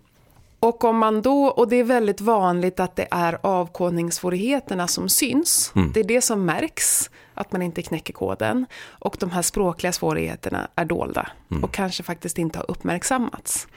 Och 0.62 0.84
om 0.84 0.98
man 0.98 1.22
då, 1.22 1.46
och 1.46 1.68
det 1.68 1.76
är 1.76 1.84
väldigt 1.84 2.22
vanligt 2.22 2.80
att 2.80 2.96
det 2.96 3.08
är 3.12 3.38
avkodningssvårigheterna 3.42 4.88
som 4.88 5.10
syns. 5.10 5.72
Mm. 5.76 5.92
Det 5.94 6.00
är 6.00 6.04
det 6.04 6.22
som 6.22 6.46
märks, 6.46 7.10
att 7.34 7.52
man 7.52 7.62
inte 7.62 7.82
knäcker 7.82 8.14
koden. 8.14 8.66
Och 8.90 9.16
de 9.20 9.32
här 9.32 9.42
språkliga 9.42 9.94
svårigheterna 9.94 10.68
är 10.76 10.86
dolda 10.86 11.28
mm. 11.52 11.64
och 11.64 11.72
kanske 11.72 12.04
faktiskt 12.04 12.38
inte 12.38 12.60
har 12.60 12.72
uppmärksammats. 12.72 13.68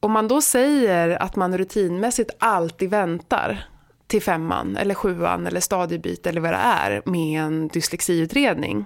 Om 0.00 0.12
man 0.12 0.28
då 0.28 0.40
säger 0.40 1.22
att 1.22 1.36
man 1.36 1.58
rutinmässigt 1.58 2.30
alltid 2.38 2.90
väntar 2.90 3.64
till 4.06 4.22
femman 4.22 4.76
eller 4.76 4.94
sjuan 4.94 5.46
eller 5.46 5.60
stadiebyte 5.60 6.28
eller 6.28 6.40
vad 6.40 6.52
det 6.52 6.56
är 6.56 7.02
med 7.04 7.42
en 7.42 7.68
dyslexiutredning 7.68 8.84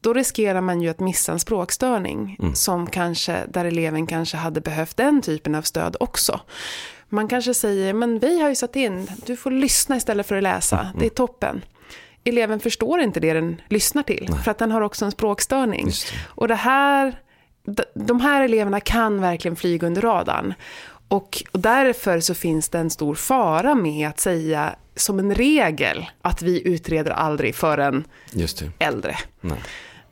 då 0.00 0.12
riskerar 0.12 0.60
man 0.60 0.82
ju 0.82 0.88
att 0.88 1.00
missa 1.00 1.32
en 1.32 1.40
språkstörning 1.40 2.36
mm. 2.40 2.54
som 2.54 2.86
kanske, 2.86 3.44
där 3.48 3.64
eleven 3.64 4.06
kanske 4.06 4.36
hade 4.36 4.60
behövt 4.60 4.96
den 4.96 5.22
typen 5.22 5.54
av 5.54 5.62
stöd 5.62 5.96
också. 6.00 6.40
Man 7.08 7.28
kanske 7.28 7.54
säger, 7.54 7.92
men 7.92 8.18
vi 8.18 8.40
har 8.40 8.48
ju 8.48 8.54
satt 8.54 8.76
in, 8.76 9.08
du 9.26 9.36
får 9.36 9.50
lyssna 9.50 9.96
istället 9.96 10.26
för 10.26 10.36
att 10.36 10.42
läsa, 10.42 10.80
mm. 10.80 10.92
det 10.98 11.06
är 11.06 11.10
toppen. 11.10 11.64
eleven 12.24 12.60
förstår 12.60 13.00
inte 13.00 13.20
det 13.20 13.32
den 13.32 13.60
lyssnar 13.68 14.02
till. 14.02 14.26
Nej. 14.30 14.42
För 14.42 14.50
att 14.50 14.58
den 14.58 14.70
har 14.70 14.80
också 14.80 15.04
en 15.04 15.10
språkstörning. 15.10 15.86
Det. 15.86 15.94
Och 16.24 16.48
det 16.48 16.54
här, 16.54 17.20
de 17.94 18.20
här 18.20 18.42
eleverna 18.44 18.80
kan 18.80 19.20
verkligen 19.20 19.56
flyga 19.56 19.86
under 19.86 20.02
radarn. 20.02 20.54
Och, 21.08 21.42
och 21.52 21.60
därför 21.60 22.20
så 22.20 22.34
finns 22.34 22.68
det 22.68 22.78
en 22.78 22.90
stor 22.90 23.14
fara 23.14 23.74
med 23.74 24.08
att 24.08 24.20
säga 24.20 24.74
som 24.96 25.18
en 25.18 25.34
regel 25.34 26.06
att 26.22 26.42
vi 26.42 26.68
utreder 26.68 27.10
aldrig 27.10 27.54
förrän 27.54 28.04
äldre. 28.78 29.16
Nej. 29.40 29.58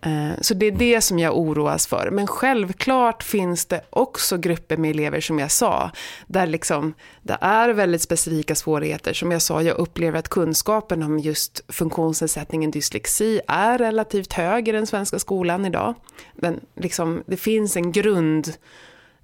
Eh, 0.00 0.40
så 0.40 0.54
det 0.54 0.66
är 0.66 0.72
det 0.72 1.00
som 1.00 1.18
jag 1.18 1.38
oroas 1.38 1.86
för. 1.86 2.10
Men 2.10 2.26
självklart 2.26 3.22
finns 3.22 3.66
det 3.66 3.80
också 3.90 4.38
grupper 4.38 4.76
med 4.76 4.90
elever, 4.90 5.20
som 5.20 5.38
jag 5.38 5.50
sa, 5.50 5.90
där 6.26 6.46
liksom, 6.46 6.94
det 7.22 7.38
är 7.40 7.68
väldigt 7.68 8.02
specifika 8.02 8.54
svårigheter. 8.54 9.12
Som 9.12 9.30
jag 9.30 9.42
sa, 9.42 9.62
jag 9.62 9.78
upplever 9.78 10.18
att 10.18 10.28
kunskapen 10.28 11.02
om 11.02 11.18
just 11.18 11.64
funktionsnedsättningen 11.68 12.70
dyslexi 12.70 13.40
är 13.48 13.78
relativt 13.78 14.32
hög 14.32 14.68
i 14.68 14.72
den 14.72 14.86
svenska 14.86 15.18
skolan 15.18 15.66
idag. 15.66 15.94
Den, 16.34 16.60
liksom, 16.76 17.22
det 17.26 17.36
finns 17.36 17.76
en 17.76 17.92
grund 17.92 18.52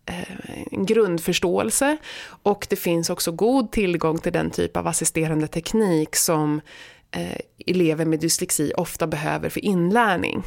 eh, 0.07 0.69
en 0.71 0.87
grundförståelse 0.87 1.97
och 2.43 2.67
det 2.71 2.77
finns 2.77 3.11
också 3.11 3.33
god 3.33 3.73
tillgång 3.73 4.19
till 4.19 4.33
den 4.33 4.51
typ 4.51 4.77
av 4.77 4.87
assisterande 4.87 5.47
teknik 5.47 6.17
som 6.17 6.61
eh, 7.11 7.39
elever 7.67 8.05
med 8.05 8.21
dyslexi 8.21 8.73
ofta 8.77 9.07
behöver 9.07 9.49
för 9.49 9.65
inlärning. 9.65 10.43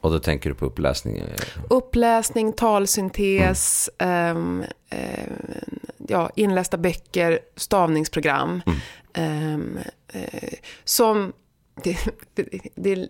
Och 0.00 0.10
då 0.10 0.20
tänker 0.20 0.50
du 0.50 0.54
på 0.54 0.64
uppläsning? 0.66 1.18
eh, 1.18 1.24
Uppläsning, 1.70 2.52
talsyntes, 2.52 3.90
ehm, 3.98 4.64
ehm, 4.90 5.78
ja, 6.08 6.30
inlästa 6.36 6.76
böcker, 6.76 7.38
stavningsprogram. 7.56 8.62
ehm, 9.14 9.78
eh, 10.08 10.52
som, 10.84 11.32
det, 11.84 11.98
det, 12.34 12.60
det 12.74 12.92
är 12.92 13.08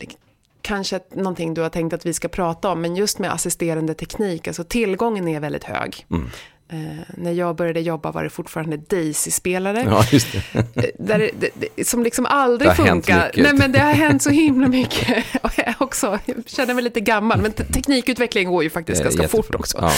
kanske 0.62 1.00
någonting 1.14 1.54
du 1.54 1.60
har 1.60 1.68
tänkt 1.68 1.92
att 1.92 2.06
vi 2.06 2.12
ska 2.14 2.28
prata 2.28 2.68
om, 2.70 2.80
men 2.80 2.96
just 2.96 3.18
med 3.18 3.32
assisterande 3.32 3.94
teknik, 3.94 4.46
alltså 4.48 4.64
tillgången 4.64 5.28
är 5.28 5.40
väldigt 5.40 5.64
hög. 5.64 6.06
Mm. 6.10 6.30
Eh, 6.72 6.76
när 7.16 7.32
jag 7.32 7.56
började 7.56 7.80
jobba 7.80 8.10
var 8.12 8.24
det 8.24 8.30
fortfarande 8.30 8.76
Daisy-spelare. 8.76 9.84
Ja. 9.90 10.04
Eh, 10.52 10.84
där 10.98 11.18
det, 11.38 11.50
det, 11.76 11.84
som 11.84 12.02
liksom 12.02 12.26
aldrig 12.26 12.72
funkar. 12.76 13.30
Nej, 13.36 13.54
men 13.54 13.72
det 13.72 13.78
har 13.78 13.92
hänt 13.92 14.22
så 14.22 14.30
himla 14.30 14.68
mycket. 14.68 15.24
Och 15.42 15.50
jag, 15.56 15.74
också, 15.78 16.18
jag 16.24 16.36
känner 16.46 16.74
mig 16.74 16.84
lite 16.84 17.00
gammal, 17.00 17.40
men 17.42 17.52
te- 17.52 17.64
teknikutveckling 17.64 18.48
går 18.48 18.62
ju 18.62 18.70
faktiskt 18.70 19.00
Eh, 19.00 19.04
ganska 19.04 19.22
jättefort. 19.22 19.46
fort 19.46 19.54
också. 19.54 19.78
Ja. 19.80 19.92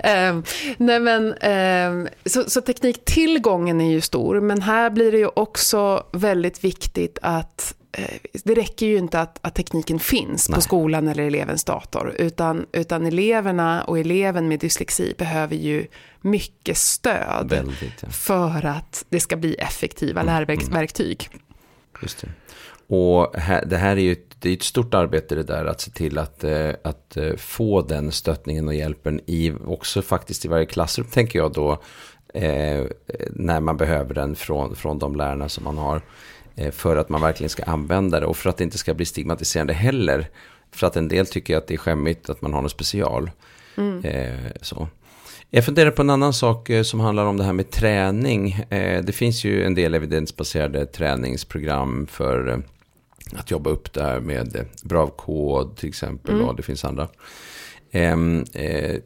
Ehm, 0.10 0.42
nej 0.76 1.00
men, 1.00 1.34
ehm, 1.40 2.08
så, 2.26 2.44
så 2.50 2.60
tekniktillgången 2.60 3.80
är 3.80 3.90
ju 3.90 4.00
stor, 4.00 4.40
men 4.40 4.62
här 4.62 4.90
blir 4.90 5.12
det 5.12 5.18
ju 5.18 5.28
också 5.36 6.02
väldigt 6.12 6.64
viktigt 6.64 7.18
att 7.22 7.74
eh, 7.77 7.77
det 8.44 8.54
räcker 8.54 8.86
ju 8.86 8.96
inte 8.96 9.20
att, 9.20 9.38
att 9.42 9.54
tekniken 9.54 9.98
finns 9.98 10.48
Nej. 10.48 10.54
på 10.54 10.60
skolan 10.60 11.08
eller 11.08 11.22
elevens 11.22 11.64
dator, 11.64 12.14
utan, 12.18 12.66
utan 12.72 13.06
eleverna 13.06 13.84
och 13.84 13.98
eleven 13.98 14.48
med 14.48 14.60
dyslexi 14.60 15.14
behöver 15.18 15.56
ju 15.56 15.86
mycket 16.20 16.76
stöd 16.76 17.50
Väldigt, 17.50 18.02
ja. 18.02 18.08
för 18.08 18.66
att 18.66 19.04
det 19.08 19.20
ska 19.20 19.36
bli 19.36 19.54
effektiva 19.54 20.22
lärverktyg. 20.22 21.28
Just 22.02 22.20
det. 22.20 22.28
Och 22.88 23.36
här, 23.36 23.64
det 23.64 23.76
här 23.76 23.96
är 23.96 24.00
ju 24.00 24.12
ett, 24.12 24.36
det 24.40 24.48
är 24.48 24.52
ett 24.52 24.62
stort 24.62 24.94
arbete 24.94 25.34
det 25.34 25.42
där 25.42 25.64
att 25.64 25.80
se 25.80 25.90
till 25.90 26.18
att, 26.18 26.44
eh, 26.44 26.70
att 26.84 27.16
eh, 27.16 27.36
få 27.36 27.82
den 27.82 28.12
stöttningen 28.12 28.68
och 28.68 28.74
hjälpen 28.74 29.20
i, 29.26 29.52
också 29.66 30.02
faktiskt 30.02 30.44
i 30.44 30.48
varje 30.48 30.66
klassrum 30.66 31.06
tänker 31.06 31.38
jag 31.38 31.52
då, 31.52 31.72
eh, 32.34 32.84
när 33.30 33.60
man 33.60 33.76
behöver 33.76 34.14
den 34.14 34.36
från, 34.36 34.76
från 34.76 34.98
de 34.98 35.16
lärarna 35.16 35.48
som 35.48 35.64
man 35.64 35.78
har. 35.78 36.02
Eh, 36.58 36.70
för 36.70 36.96
att 36.96 37.08
man 37.08 37.20
verkligen 37.20 37.50
ska 37.50 37.62
använda 37.62 38.20
det 38.20 38.26
och 38.26 38.36
för 38.36 38.50
att 38.50 38.56
det 38.56 38.64
inte 38.64 38.78
ska 38.78 38.94
bli 38.94 39.06
stigmatiserande 39.06 39.72
heller. 39.72 40.28
För 40.72 40.86
att 40.86 40.96
en 40.96 41.08
del 41.08 41.26
tycker 41.26 41.56
att 41.56 41.66
det 41.66 41.74
är 41.74 41.78
skämmigt 41.78 42.30
att 42.30 42.42
man 42.42 42.52
har 42.52 42.62
något 42.62 42.70
special. 42.70 43.30
Eh, 44.02 44.34
så. 44.62 44.88
Jag 45.50 45.64
funderar 45.64 45.90
på 45.90 46.02
en 46.02 46.10
annan 46.10 46.32
sak 46.32 46.70
eh, 46.70 46.82
som 46.82 47.00
handlar 47.00 47.26
om 47.26 47.36
det 47.36 47.44
här 47.44 47.52
med 47.52 47.70
träning. 47.70 48.64
Det 49.02 49.14
finns 49.14 49.44
ju 49.44 49.64
en 49.64 49.74
del 49.74 49.94
evidensbaserade 49.94 50.86
träningsprogram 50.86 52.06
för 52.06 52.62
att 53.32 53.50
jobba 53.50 53.70
upp 53.70 53.92
det 53.92 54.02
här 54.02 54.20
med 54.20 54.66
Bravkod 54.82 55.76
till 55.76 55.88
exempel 55.88 56.42
och 56.42 56.56
det 56.56 56.62
finns 56.62 56.84
andra. 56.84 57.08
Ehm, 57.92 58.44
eh, 58.52 58.96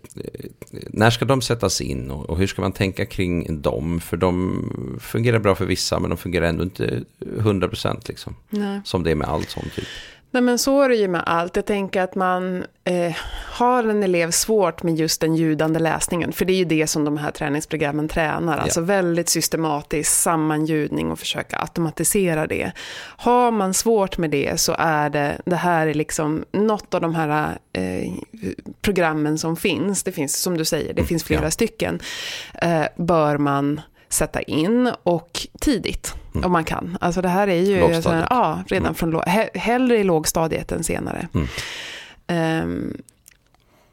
när 0.90 1.10
ska 1.10 1.24
de 1.24 1.42
sättas 1.42 1.80
in 1.80 2.10
och, 2.10 2.30
och 2.30 2.38
hur 2.38 2.46
ska 2.46 2.62
man 2.62 2.72
tänka 2.72 3.06
kring 3.06 3.62
dem? 3.62 4.00
För 4.00 4.16
de 4.16 4.98
fungerar 5.00 5.38
bra 5.38 5.54
för 5.54 5.66
vissa 5.66 6.00
men 6.00 6.10
de 6.10 6.16
fungerar 6.16 6.46
ändå 6.46 6.62
inte 6.62 7.02
100% 7.20 8.08
liksom. 8.08 8.36
Nej. 8.50 8.80
Som 8.84 9.02
det 9.02 9.10
är 9.10 9.14
med 9.14 9.28
allt 9.28 9.50
sånt 9.50 9.74
typ. 9.74 9.86
Nej 10.34 10.42
men 10.42 10.58
så 10.58 10.82
är 10.82 10.88
det 10.88 10.96
ju 10.96 11.08
med 11.08 11.22
allt. 11.26 11.56
Jag 11.56 11.66
tänker 11.66 12.02
att 12.02 12.14
man 12.14 12.64
eh, 12.84 13.16
har 13.50 13.84
en 13.84 14.02
elev 14.02 14.30
svårt 14.30 14.82
med 14.82 14.96
just 14.96 15.20
den 15.20 15.34
ljudande 15.36 15.78
läsningen. 15.78 16.32
För 16.32 16.44
det 16.44 16.52
är 16.52 16.56
ju 16.56 16.64
det 16.64 16.86
som 16.86 17.04
de 17.04 17.16
här 17.16 17.30
träningsprogrammen 17.30 18.08
tränar. 18.08 18.58
Alltså 18.58 18.80
väldigt 18.80 19.28
systematisk 19.28 20.10
sammanljudning 20.12 21.10
och 21.10 21.18
försöka 21.18 21.56
automatisera 21.56 22.46
det. 22.46 22.72
Har 23.16 23.50
man 23.50 23.74
svårt 23.74 24.18
med 24.18 24.30
det 24.30 24.60
så 24.60 24.74
är 24.78 25.10
det, 25.10 25.40
det 25.44 25.56
här 25.56 25.86
är 25.86 25.94
liksom 25.94 26.44
något 26.52 26.94
av 26.94 27.00
de 27.00 27.14
här 27.14 27.58
eh, 27.72 28.12
programmen 28.80 29.38
som 29.38 29.56
finns. 29.56 30.02
Det 30.02 30.12
finns, 30.12 30.36
som 30.36 30.58
du 30.58 30.64
säger, 30.64 30.94
det 30.94 31.04
finns 31.04 31.24
flera 31.24 31.38
Mm, 31.38 31.46
ja. 31.46 31.50
stycken. 31.50 32.00
Eh, 32.54 32.84
bör 32.96 33.38
man 33.38 33.80
sätta 34.12 34.42
in 34.42 34.90
och 35.02 35.46
tidigt 35.60 36.14
om 36.44 36.52
man 36.52 36.64
kan. 36.64 36.98
Alltså 37.00 37.22
det 37.22 37.28
här 37.28 37.48
är 37.48 37.60
ju 37.62 37.76
Mm. 37.76 37.90
Lågstadiet. 37.92 38.26
ja, 38.30 38.62
redan 38.66 38.84
Mm. 38.86 38.94
från 38.94 39.10
låg, 39.10 39.22
hellre 39.54 39.98
i 39.98 40.04
lågstadiet 40.04 40.72
än 40.72 40.84
senare. 40.84 41.28
Mm. 41.34 41.46
Ehm, 42.26 42.96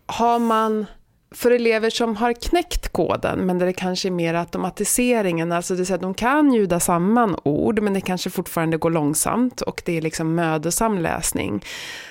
har 0.06 0.40
man 0.40 0.86
för 1.32 1.52
elever 1.52 1.90
som 1.90 2.16
har 2.16 2.34
knäckt 2.34 2.90
koden, 2.90 3.40
men 3.40 3.58
där 3.60 3.66
det 3.66 3.74
kanske 3.74 4.08
är 4.08 4.12
mer 4.12 4.34
automatiseringen, 4.34 5.52
alltså 5.52 5.74
det 5.74 5.78
vill 5.78 5.88
säga 5.88 5.98
de 5.98 6.14
kan 6.14 6.54
ljuda 6.54 6.80
samman 6.80 7.36
ord, 7.44 7.80
men 7.80 7.94
det 7.94 8.02
kanske 8.02 8.30
fortfarande 8.30 8.78
går 8.78 8.90
långsamt 8.92 9.62
och 9.62 9.82
det 9.86 9.98
är 9.98 10.02
liksom 10.02 10.36
mödosam 10.36 10.98
läsning. 10.98 11.66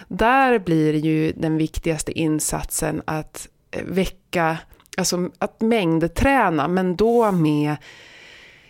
Där 0.09 0.59
blir 0.59 0.95
ju 0.95 1.33
den 1.37 1.57
viktigaste 1.57 2.13
insatsen 2.13 3.03
att 3.05 3.49
eh, 3.71 3.85
väcka, 3.85 4.57
alltså 4.99 5.31
att 5.39 5.61
mängdträna, 5.61 6.69
men 6.69 6.97
då 6.97 7.33
med 7.33 7.77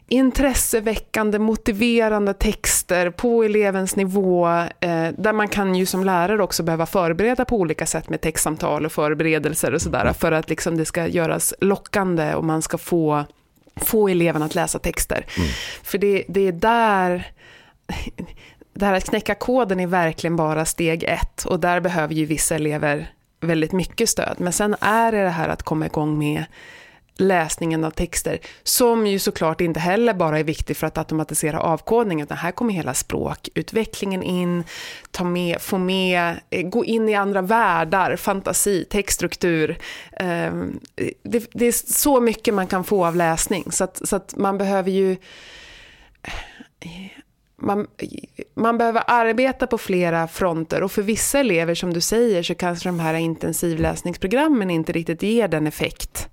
intresseväckande, 0.09 1.39
motiverande 1.39 2.35
texter 2.35 3.11
på 3.11 3.43
elevens 3.43 3.97
nivå, 3.97 4.49
eh, 4.81 5.09
där 5.19 5.33
man 5.33 5.49
kan 5.49 5.75
ju 5.75 5.87
som 5.87 6.05
lärare 6.05 6.43
också 6.43 6.63
behöva 6.63 6.87
förbereda 6.87 7.45
på 7.45 7.57
olika 7.57 7.87
sätt 7.87 8.09
med 8.09 8.21
textsamtal 8.21 8.87
och 8.87 8.93
förberedelser 8.93 9.75
och 9.75 9.83
sådär, 9.83 10.13
för 10.13 10.33
att 10.33 10.51
liksom 10.51 10.77
det 10.77 10.85
ska 10.85 11.07
göras 11.07 11.55
lockande 11.61 12.35
och 12.35 12.45
man 12.45 12.63
ska 12.63 12.79
få, 12.79 13.25
få 13.77 14.09
eleven 14.09 14.43
att 14.43 14.55
läsa 14.55 14.79
texter. 14.79 15.27
För 15.83 15.99
det, 15.99 16.25
det 16.29 16.49
är 16.49 16.53
där 16.53 17.33
det 18.75 18.87
här 18.87 18.95
att 18.95 19.11
knäcka 19.11 19.35
koden 19.35 19.81
är 19.81 19.87
verkligen 19.87 20.37
bara 20.37 20.65
steg 20.65 21.05
ett 21.05 21.45
och 21.45 21.61
där 21.61 21.81
behöver 21.81 22.15
ju 22.15 22.25
vissa 22.25 22.55
elever 22.55 23.09
väldigt 23.41 23.73
mycket 23.73 24.09
stöd. 24.09 24.37
Men 24.39 24.53
sen 24.53 24.77
är 24.81 25.13
det 25.13 25.23
det 25.23 25.31
här 25.31 25.49
att 25.49 25.63
komma 25.63 25.87
igång 25.87 26.19
med 26.19 26.45
läsningen 27.21 27.85
av 27.85 27.91
texter, 27.91 28.39
som 28.63 29.07
ju 29.07 29.19
såklart 29.19 29.61
inte 29.61 29.81
heller 29.81 30.15
bara 30.15 30.39
är 30.39 30.45
viktig 30.45 30.77
för 30.77 30.87
att 30.87 30.99
automatisera 30.99 31.61
avkodningen, 31.61 32.25
utan 32.25 32.37
här 32.37 32.53
kommer 32.53 32.73
hela 32.73 32.95
språkutvecklingen 32.95 34.23
in, 34.23 34.65
ta 35.11 35.25
med, 35.25 35.61
få 35.61 35.79
med, 35.79 36.41
eh, 36.51 36.63
gå 36.63 36.85
in 36.85 37.09
i 37.09 37.15
andra 37.15 37.43
världar, 37.43 38.17
fantasi, 38.17 38.85
textstruktur. 38.91 39.79
Ehm, 40.13 40.81
det, 41.23 41.51
det 41.53 41.67
är 41.67 41.93
så 41.93 42.21
mycket 42.21 42.55
man 42.55 42.67
kan 42.67 42.85
få 42.85 43.07
av 43.07 43.17
läsning, 43.17 43.73
så 43.73 43.85
att, 43.85 44.09
så 44.09 44.17
att 44.17 44.37
man 44.37 44.59
behöver 44.59 44.91
ju 44.91 45.13
eh, 46.81 47.23
man, 47.63 47.87
man 48.55 48.79
behöver 48.79 49.03
arbeta 49.07 49.67
på 49.67 49.79
flera 49.79 50.29
fronter 50.29 50.83
och 50.83 50.93
för 50.93 51.03
vissa 51.03 51.41
elever 51.41 51.75
som 51.75 51.95
du 51.95 52.01
säger 52.01 52.43
så 52.43 52.55
kanske 52.55 52.89
de 52.89 53.01
här 53.01 53.15
intensivläsningsprogrammen 53.15 54.71
inte 54.71 54.93
riktigt 54.93 55.23
ger 55.23 55.49
den 55.49 55.67
effekt 55.67 56.29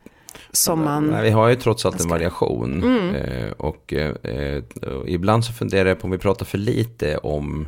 som 0.51 0.84
man... 0.84 1.08
Nej, 1.08 1.24
vi 1.24 1.29
har 1.29 1.50
ju 1.50 1.55
trots 1.55 1.86
allt 1.86 2.01
en 2.01 2.10
variation. 2.10 2.84
Mm. 2.84 3.15
Eh, 3.15 3.51
och, 3.51 3.94
eh, 3.94 4.63
och 4.82 5.10
ibland 5.10 5.46
så 5.46 5.53
funderar 5.53 5.89
jag 5.89 6.00
på 6.00 6.05
om 6.05 6.12
vi 6.12 6.17
pratar 6.17 6.46
för 6.46 6.58
lite 6.58 7.17
om 7.17 7.67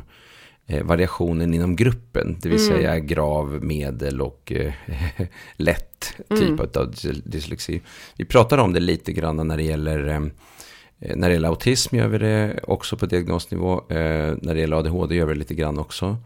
eh, 0.66 0.82
variationen 0.84 1.54
inom 1.54 1.76
gruppen. 1.76 2.36
Det 2.42 2.48
vill 2.48 2.60
Mm. 2.66 2.76
säga 2.76 2.98
grav, 2.98 3.64
medel 3.64 4.20
och 4.22 4.52
lätt 5.56 6.14
typ 6.28 6.40
Mm. 6.42 6.60
av 6.60 6.92
dys- 6.92 7.22
dyslexi. 7.24 7.80
Vi 8.16 8.24
pratar 8.24 8.58
om 8.58 8.72
det 8.72 8.80
lite 8.80 9.12
grann 9.12 9.48
när 9.48 9.56
det 9.56 9.62
gäller 9.62 10.30
när 10.98 11.28
det 11.28 11.34
gäller 11.34 11.48
autism 11.48 11.96
gör 11.96 12.08
vi 12.08 12.18
det 12.18 12.60
också 12.62 12.96
på 12.96 13.06
diagnosnivå. 13.06 13.72
Eh, 13.88 13.96
när 14.42 14.54
det 14.54 14.60
gäller 14.60 14.76
ADHD 14.76 15.14
gör 15.14 15.26
vi 15.26 15.32
det 15.32 15.38
lite 15.38 15.54
grann 15.54 15.78
också. 15.78 16.16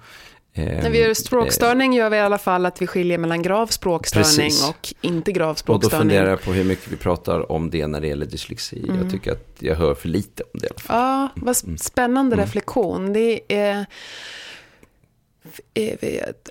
När 0.54 0.90
vi 0.90 1.00
gör 1.02 1.14
språkstörning 1.14 1.92
gör 1.94 2.10
vi 2.10 2.16
i 2.16 2.20
alla 2.20 2.38
fall 2.38 2.66
att 2.66 2.82
vi 2.82 2.86
skiljer 2.86 3.18
mellan 3.18 3.42
grav 3.42 3.66
språkstörning 3.66 4.24
Precis. 4.24 4.68
och 4.68 4.94
inte 5.00 5.32
grav 5.32 5.48
Och 5.50 5.54
då 5.54 5.58
språkstörning. 5.58 5.98
funderar 6.00 6.30
jag 6.30 6.42
på 6.42 6.52
hur 6.52 6.64
mycket 6.64 6.92
vi 6.92 6.96
pratar 6.96 7.52
om 7.52 7.70
det 7.70 7.86
när 7.86 8.00
det 8.00 8.06
gäller 8.06 8.26
dyslexi. 8.26 8.84
Mm. 8.88 9.02
Jag 9.02 9.10
tycker 9.10 9.32
att 9.32 9.56
jag 9.58 9.74
hör 9.74 9.94
för 9.94 10.08
lite 10.08 10.42
om 10.54 10.60
det 10.60 10.66
i 10.66 10.70
alla 10.70 10.80
fall. 10.80 10.96
Ja, 10.96 11.28
vad 11.34 11.56
Mm. 11.64 11.78
spännande 11.78 12.36
reflektion. 12.36 13.12
Det 13.12 13.40
är... 13.48 13.86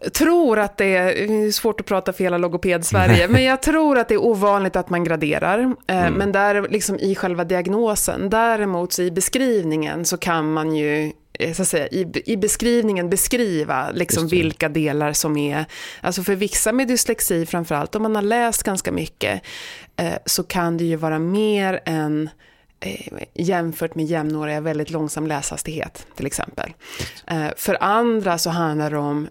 Jag 0.04 0.14
tror 0.14 0.60
att 0.60 0.78
det 0.78 0.96
är, 0.96 1.28
det 1.28 1.34
är 1.34 1.52
svårt 1.52 1.80
att 1.80 1.86
prata 1.86 2.14
för 2.14 2.24
hela 2.24 2.38
logoped-Sverige, 2.38 3.28
men 3.28 3.44
jag 3.44 3.62
tror 3.62 3.98
att 3.98 4.08
det 4.08 4.14
är 4.14 4.24
ovanligt 4.24 4.76
att 4.76 4.90
man 4.90 5.04
graderar. 5.04 5.60
Eh, 5.88 6.02
Mm. 6.02 6.14
Men 6.14 6.32
där, 6.32 6.68
liksom 6.70 7.00
i 7.00 7.16
själva 7.16 7.44
diagnosen, 7.44 8.30
däremot 8.30 8.94
så 8.94 9.02
i 9.02 9.12
beskrivningen 9.12 10.06
så 10.06 10.18
kan 10.18 10.54
man 10.54 10.76
ju 10.76 11.12
eh, 11.40 11.54
så 11.54 11.62
att 11.62 11.68
säga, 11.68 11.88
i, 11.88 12.24
i 12.26 12.38
beskrivningen 12.38 13.10
beskriva 13.10 13.92
liksom 13.92 14.28
vilka 14.28 14.70
delar 14.70 15.14
som 15.14 15.38
är, 15.38 15.66
alltså 16.02 16.24
för 16.24 16.36
vissa 16.36 16.72
med 16.72 16.88
dyslexi 16.88 17.46
framförallt, 17.46 17.96
om 17.96 18.04
man 18.04 18.16
har 18.16 18.22
läst 18.22 18.64
ganska 18.64 18.92
mycket, 18.92 19.42
eh, 19.96 20.14
så 20.26 20.44
kan 20.44 20.78
det 20.78 20.84
ju 20.84 20.96
vara 20.96 21.20
mer 21.20 21.80
än 21.86 22.24
eh, 22.24 22.32
jämfört 23.34 23.96
med 23.96 24.06
jämnåriga 24.06 24.62
väldigt 24.62 24.90
långsam 24.90 25.28
läshastighet 25.28 26.08
till 26.16 26.26
exempel. 26.26 26.74
Eh, 27.28 27.48
för 27.58 27.84
andra 27.84 28.38
så 28.38 28.50
handlar 28.50 28.92
det 28.92 28.98
om 28.98 29.28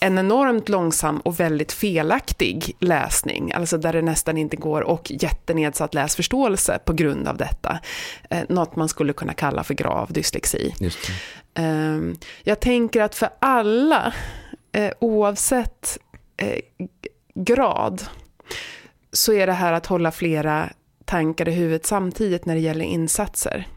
en 0.00 0.18
enormt 0.18 0.68
långsam 0.68 1.20
och 1.20 1.40
väldigt 1.40 1.72
felaktig 1.72 2.76
läsning, 2.78 3.52
alltså 3.52 3.78
där 3.78 3.92
det 3.92 4.02
nästan 4.02 4.38
inte 4.38 4.56
går, 4.56 4.80
och 4.80 5.10
jättenedsatt 5.10 5.94
läsförståelse 5.94 6.78
på 6.84 6.92
grund 6.92 7.28
av 7.28 7.36
detta. 7.36 7.78
Eh, 8.30 8.42
något 8.48 8.76
man 8.76 8.88
skulle 8.88 9.12
kunna 9.12 9.34
kalla 9.34 9.64
för 9.64 9.74
grav 9.74 10.12
dyslexi. 10.12 10.74
Eh, 11.54 11.98
jag 12.42 12.60
tänker 12.60 13.02
att 13.02 13.14
för 13.14 13.28
alla, 13.38 14.14
eh, 14.72 14.90
oavsett 14.98 15.98
eh, 16.36 16.60
grad, 17.34 18.02
så 19.12 19.32
är 19.32 19.46
det 19.46 19.52
här 19.52 19.72
att 19.72 19.86
hålla 19.86 20.10
flera 20.10 20.70
tankar 21.12 21.48
i 21.48 21.52
huvudet 21.52 21.86
samtidigt 21.86 22.46
när 22.46 22.54
det 22.54 22.60
gäller 22.60 22.84
insatser. 22.84 23.68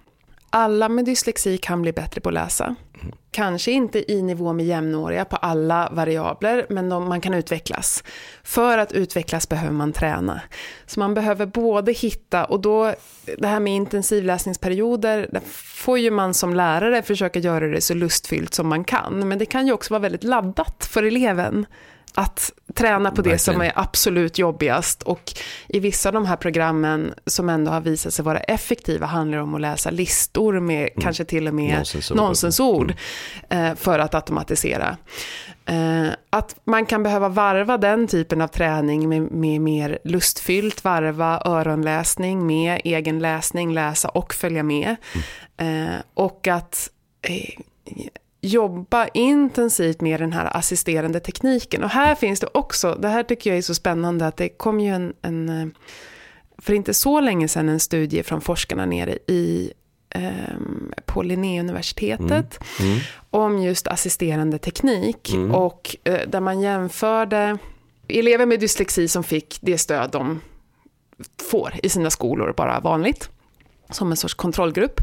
Alla 0.49 0.89
med 0.89 1.05
dyslexi 1.05 1.57
kan 1.57 1.81
bli 1.81 1.91
bättre 1.93 2.21
på 2.21 2.29
att 2.29 2.33
läsa. 2.33 2.75
Kanske 3.31 3.71
inte 3.71 4.11
i 4.11 4.21
nivå 4.21 4.53
med 4.53 4.65
jämnåriga 4.65 5.25
på 5.25 5.35
alla 5.35 5.89
variabler, 5.91 6.65
men 6.69 6.89
de, 6.89 7.07
man 7.07 7.21
kan 7.21 7.33
utvecklas. 7.33 8.03
För 8.43 8.77
att 8.77 8.91
utvecklas 8.91 9.49
behöver 9.49 9.73
man 9.73 9.93
träna. 9.93 10.41
Så 10.85 10.99
man 10.99 11.13
behöver 11.13 11.45
både 11.45 11.91
hitta, 11.91 12.45
och 12.45 12.59
då, 12.59 12.93
det 13.37 13.47
här 13.47 13.59
med 13.59 13.73
intensivläsningsperioder, 13.73 15.29
där 15.31 15.41
får 15.83 15.99
ju 15.99 16.11
man 16.11 16.33
som 16.33 16.53
lärare 16.53 17.01
försöka 17.01 17.39
göra 17.39 17.67
det 17.67 17.81
så 17.81 17.93
lustfyllt 17.93 18.53
som 18.53 18.67
man 18.67 18.83
kan. 18.83 19.27
Men 19.27 19.37
det 19.37 19.45
kan 19.45 19.67
ju 19.67 19.73
också 19.73 19.93
vara 19.93 20.01
väldigt 20.01 20.23
laddat 20.23 20.87
för 20.91 21.03
eleven 21.03 21.65
att 22.15 22.51
träna 22.73 23.11
på 23.11 23.21
det 23.21 23.37
som 23.37 23.55
är 23.55 23.59
Verkligen. 23.59 23.83
absolut 23.83 24.37
jobbigast. 24.37 25.03
Och 25.03 25.33
i 25.67 25.79
vissa 25.79 26.09
av 26.09 26.13
de 26.13 26.25
här 26.25 26.35
programmen 26.35 27.13
som 27.25 27.49
ändå 27.49 27.71
har 27.71 27.81
visat 27.81 28.13
sig 28.13 28.25
vara 28.25 28.39
effektiva 28.39 29.05
handlar 29.05 29.37
det 29.37 29.43
om 29.43 29.55
att 29.55 29.61
läsa 29.61 29.89
listor 29.89 30.59
med 30.59 30.89
kanske 31.01 31.25
till 31.25 31.47
och 31.47 31.53
med 31.53 31.77
Nonsensord. 31.77 32.17
nonsensord 32.17 32.93
eh, 33.49 33.75
för 33.75 33.99
att 33.99 34.15
automatisera. 34.15 34.97
Eh, 35.65 36.07
att 36.29 36.55
man 36.63 36.85
kan 36.85 37.03
behöva 37.03 37.29
varva 37.29 37.77
den 37.77 38.07
typen 38.07 38.41
av 38.41 38.47
träning 38.47 39.09
med, 39.09 39.21
med 39.21 39.61
mer 39.61 39.99
lustfyllt, 40.03 40.83
varva 40.83 41.41
öronläsning 41.45 42.47
med 42.47 42.81
egen 42.83 43.19
läsning, 43.19 43.73
läsa 43.73 44.09
och 44.09 44.33
följa 44.33 44.63
med. 44.63 44.95
Eh, 45.57 45.95
och 46.13 46.47
att 46.47 46.89
jobba 48.45 49.07
intensivt 49.13 50.01
med 50.01 50.19
den 50.19 50.33
här 50.33 50.57
assisterande 50.57 51.19
tekniken. 51.19 51.83
Och 51.83 51.89
här 51.89 52.15
finns 52.15 52.39
det 52.39 52.47
också, 52.53 52.95
det 53.01 53.07
här 53.07 53.23
tycker 53.23 53.49
jag 53.49 53.57
är 53.57 53.61
så 53.61 53.75
spännande, 53.75 54.27
att 54.27 54.37
det 54.37 54.49
kom 54.49 54.79
ju 54.79 54.89
en, 54.95 55.13
en 55.21 55.49
eh, 55.49 55.67
för 56.57 56.73
inte 56.73 56.93
så 56.93 57.19
länge 57.19 57.47
sedan 57.47 57.69
en 57.69 57.79
studie 57.79 58.23
från 58.23 58.41
forskarna 58.41 58.85
nere 58.85 59.17
i 59.27 59.71
ehm, 60.09 60.91
på 61.05 61.21
Linnéuniversitetet 61.23 62.59
Mm. 62.79 62.99
om 63.29 63.61
just 63.63 63.87
assisterande 63.87 64.57
teknik 64.57 65.33
Mm. 65.33 65.51
och 65.55 65.95
eh, 66.03 66.19
där 66.27 66.39
man 66.39 66.61
jämförde 66.61 67.57
elever 68.07 68.45
med 68.45 68.59
dyslexi 68.59 69.07
som 69.07 69.23
fick 69.23 69.57
det 69.61 69.77
stöd 69.77 70.09
de 70.11 70.41
får 71.49 71.73
i 71.83 71.89
sina 71.89 72.09
skolor, 72.09 72.53
bara 72.57 72.79
vanligt, 72.79 73.29
som 73.89 74.11
en 74.11 74.17
sorts 74.17 74.33
kontrollgrupp. 74.33 75.01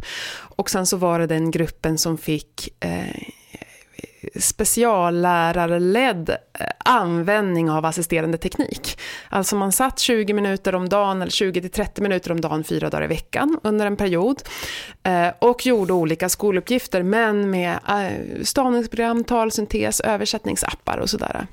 Och 0.57 0.71
sen 0.71 0.87
så 0.87 0.97
var 0.97 1.18
det 1.18 1.27
den 1.27 1.51
gruppen 1.51 1.99
som 1.99 2.18
fick 2.18 2.68
eh, 2.81 3.23
speciallärarledd 4.35 6.31
eh, 6.31 6.66
användning 6.79 7.71
av 7.71 7.85
assisterande 7.85 8.38
teknik. 8.38 8.99
Alltså 9.29 9.57
man 9.57 9.73
satt 9.73 9.99
20 9.99 10.33
minuter 10.33 10.75
om 10.75 10.88
dagen, 10.88 11.23
eller 11.23 11.33
20-30 11.33 12.01
minuter 12.01 12.33
om 12.33 12.40
dagen, 12.40 12.64
fyra 12.64 12.90
dagar 12.90 13.05
i 13.05 13.09
veckan 13.09 13.61
under 13.62 13.87
en 13.87 13.97
period. 13.97 14.42
Eh, 15.03 15.29
och 15.38 15.66
gjorde 15.66 15.92
olika 15.92 16.29
skoluppgifter, 16.29 17.03
men 17.03 17.51
med 17.51 17.79
eh, 17.88 18.42
stavningsprogram, 18.42 19.25
talsyntes, 19.25 20.01
översättningsappar 20.01 20.99
och 20.99 21.11
sådär. 21.11 21.47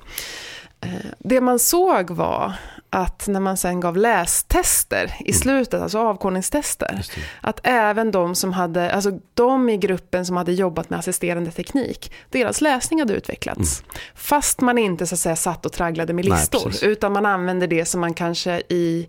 Eh, 0.81 0.89
Det 1.19 1.41
man 1.41 1.59
såg 1.59 2.09
var 2.11 2.53
att 2.89 3.27
när 3.27 3.39
man 3.39 3.57
sen 3.57 3.79
gav 3.79 3.97
lästester 3.97 5.15
i 5.19 5.33
slutet, 5.33 5.81
alltså 5.81 5.99
avkodningstester, 5.99 7.01
att 7.41 7.59
även 7.63 8.11
de 8.11 8.35
som 8.35 8.53
hade, 8.53 8.91
alltså 8.91 9.11
de 9.33 9.69
i 9.69 9.77
gruppen 9.77 10.25
som 10.25 10.37
hade 10.37 10.51
jobbat 10.53 10.89
med 10.89 10.99
assisterande 10.99 11.51
teknik, 11.51 12.11
deras 12.29 12.61
läsning 12.61 12.99
hade 12.99 13.13
utvecklats. 13.13 13.83
Fast 14.15 14.61
man 14.61 14.77
inte 14.77 15.05
så 15.07 15.15
att 15.15 15.19
säga 15.19 15.35
satt 15.35 15.65
och 15.65 15.71
tragglade 15.73 16.13
med 16.13 16.25
Nej, 16.25 16.39
listor, 16.39 16.65
precis. 16.65 16.83
utan 16.83 17.11
man 17.13 17.25
använde 17.25 17.67
det 17.67 17.85
som 17.85 18.01
man 18.01 18.13
kanske 18.13 18.61
i 18.69 19.07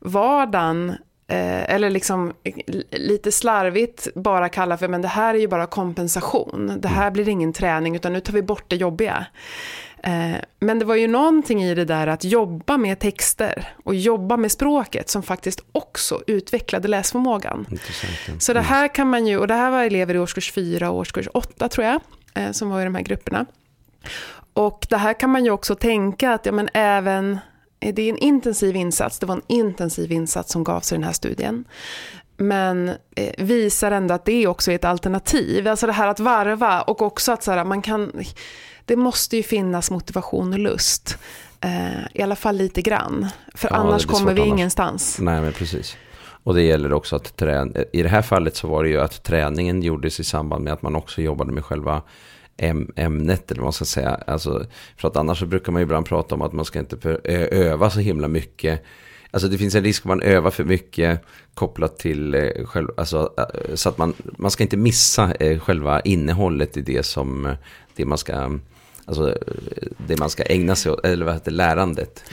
vardagen 0.00 0.90
eh, 1.28 1.74
eller 1.74 1.90
liksom 1.90 2.32
eh, 2.44 2.54
lite 2.90 3.32
slarvigt 3.32 4.08
bara 4.14 4.48
kallar 4.48 4.76
för, 4.76 4.88
men 4.88 5.02
det 5.02 5.08
här 5.08 5.34
är 5.34 5.38
ju 5.38 5.48
bara 5.48 5.66
kompensation. 5.66 6.76
Det 6.78 6.88
här 6.88 7.10
blir 7.10 7.28
ingen 7.28 7.52
träning, 7.52 7.96
utan 7.96 8.12
nu 8.12 8.20
tar 8.20 8.32
vi 8.32 8.42
bort 8.42 8.64
det 8.68 8.76
jobbiga. 8.76 9.26
Eh, 10.06 10.36
Men 10.58 10.78
det 10.78 10.84
var 10.84 10.94
ju 10.94 11.08
någonting 11.08 11.62
i 11.62 11.74
det 11.74 11.84
där 11.84 12.06
att 12.06 12.24
jobba 12.24 12.76
med 12.76 12.98
texter 12.98 13.74
och 13.84 13.94
jobba 13.94 14.36
med 14.36 14.52
språket 14.52 15.08
som 15.08 15.22
faktiskt 15.22 15.60
också 15.72 16.22
utvecklade 16.26 16.88
läsförmågan. 16.88 17.66
Intressant. 17.70 18.42
Så 18.42 18.52
det 18.52 18.60
här 18.60 18.94
kan 18.94 19.10
man 19.10 19.26
ju, 19.26 19.38
och 19.38 19.46
det 19.46 19.54
här 19.54 19.70
var 19.70 19.84
elever 19.84 20.14
i 20.14 20.18
årskurs 20.18 20.52
4 20.52 20.90
och 20.90 20.96
årskurs 20.96 21.28
8 21.34 21.68
tror 21.68 21.86
jag, 21.86 22.00
eh, 22.34 22.50
som 22.50 22.70
var 22.70 22.80
i 22.80 22.84
de 22.84 22.94
här 22.94 23.02
grupperna. 23.02 23.46
Och 24.52 24.86
det 24.90 24.96
här 24.96 25.12
kan 25.20 25.30
man 25.30 25.44
ju 25.44 25.50
också 25.50 25.74
tänka 25.74 26.32
att 26.32 26.46
ja, 26.46 26.52
men 26.52 26.68
även, 26.74 27.38
eh, 27.80 27.94
det 27.94 28.02
är 28.02 28.08
en 28.10 28.18
intensiv 28.18 28.76
insats, 28.76 29.18
det 29.18 29.26
var 29.26 29.34
en 29.34 29.42
intensiv 29.46 30.12
insats 30.12 30.52
som 30.52 30.64
gavs 30.64 30.92
i 30.92 30.94
den 30.94 31.04
här 31.04 31.12
studien. 31.12 31.64
Men 32.36 32.90
visar 33.38 33.90
ändå 33.90 34.14
att 34.14 34.24
det 34.24 34.46
också 34.46 34.70
är 34.70 34.74
ett 34.74 34.84
alternativ. 34.84 35.68
Alltså 35.68 35.86
det 35.86 35.92
här 35.92 36.08
att 36.08 36.20
varva 36.20 36.82
och 36.82 37.02
också 37.02 37.32
att 37.32 37.42
så 37.42 37.52
här, 37.52 37.64
man 37.64 37.82
kan, 37.82 38.12
det 38.84 38.96
måste 38.96 39.36
ju 39.36 39.42
finnas 39.42 39.90
motivation 39.90 40.52
och 40.52 40.58
lust. 40.58 41.18
Eh, 41.60 41.98
I 42.14 42.22
alla 42.22 42.36
fall 42.36 42.56
lite 42.56 42.82
grann. 42.82 43.26
För 43.54 43.68
Ja, 43.70 43.76
annars 43.76 44.06
kommer 44.06 44.34
vi 44.34 44.40
annars. 44.40 44.52
ingenstans. 44.52 45.18
Nej, 45.20 45.40
men 45.40 45.52
precis. 45.52 45.96
Och 46.46 46.54
det 46.54 46.62
gäller 46.62 46.92
också 46.92 47.16
att 47.16 47.36
träna. 47.36 47.70
I 47.92 48.02
det 48.02 48.08
här 48.08 48.22
fallet 48.22 48.56
så 48.56 48.68
var 48.68 48.82
det 48.84 48.88
ju 48.90 49.00
att 49.00 49.22
träningen 49.22 49.82
gjordes 49.82 50.20
i 50.20 50.24
samband 50.24 50.64
med 50.64 50.72
att 50.72 50.82
man 50.82 50.96
också 50.96 51.22
jobbade 51.22 51.52
med 51.52 51.64
själva 51.64 52.02
äm- 52.56 52.92
ämnet, 52.96 53.50
eller 53.50 53.60
vad 53.60 53.66
man 53.66 53.72
ska 53.72 53.84
säga. 53.84 54.10
Alltså, 54.26 54.66
för 54.96 55.08
att 55.08 55.16
annars 55.16 55.38
så 55.38 55.46
brukar 55.46 55.72
man 55.72 55.80
ju 55.80 55.84
ibland 55.84 56.06
prata 56.06 56.34
om 56.34 56.42
att 56.42 56.52
man 56.52 56.64
ska 56.64 56.78
inte 56.78 57.18
öva 57.52 57.90
så 57.90 58.00
himla 58.00 58.28
mycket. 58.28 58.84
Alltså 59.30 59.48
det 59.48 59.58
finns 59.58 59.74
en 59.74 59.84
risk 59.84 60.04
om 60.04 60.08
man 60.08 60.22
övar 60.22 60.50
för 60.50 60.64
mycket 60.64 61.20
kopplat 61.54 61.98
till 61.98 62.34
eh, 62.34 62.64
själv, 62.64 62.88
alltså, 62.96 63.32
eh, 63.38 63.74
så 63.74 63.88
att 63.88 63.98
man, 63.98 64.14
man 64.38 64.50
ska 64.50 64.62
inte 64.62 64.76
missa 64.76 65.32
själva 65.60 66.00
innehållet 66.00 66.76
i 66.76 66.80
det 66.80 67.06
som, 67.06 67.54
det 67.96 68.04
man 68.04 68.18
ska, 68.18 68.58
alltså 69.06 69.34
det 70.06 70.18
man 70.18 70.30
ska 70.30 70.42
ägna 70.42 70.76
sig 70.76 70.92
åt, 70.92 71.06
eller 71.06 71.24
vad 71.24 71.34
heter 71.34 71.50
lärandet. 71.50 72.24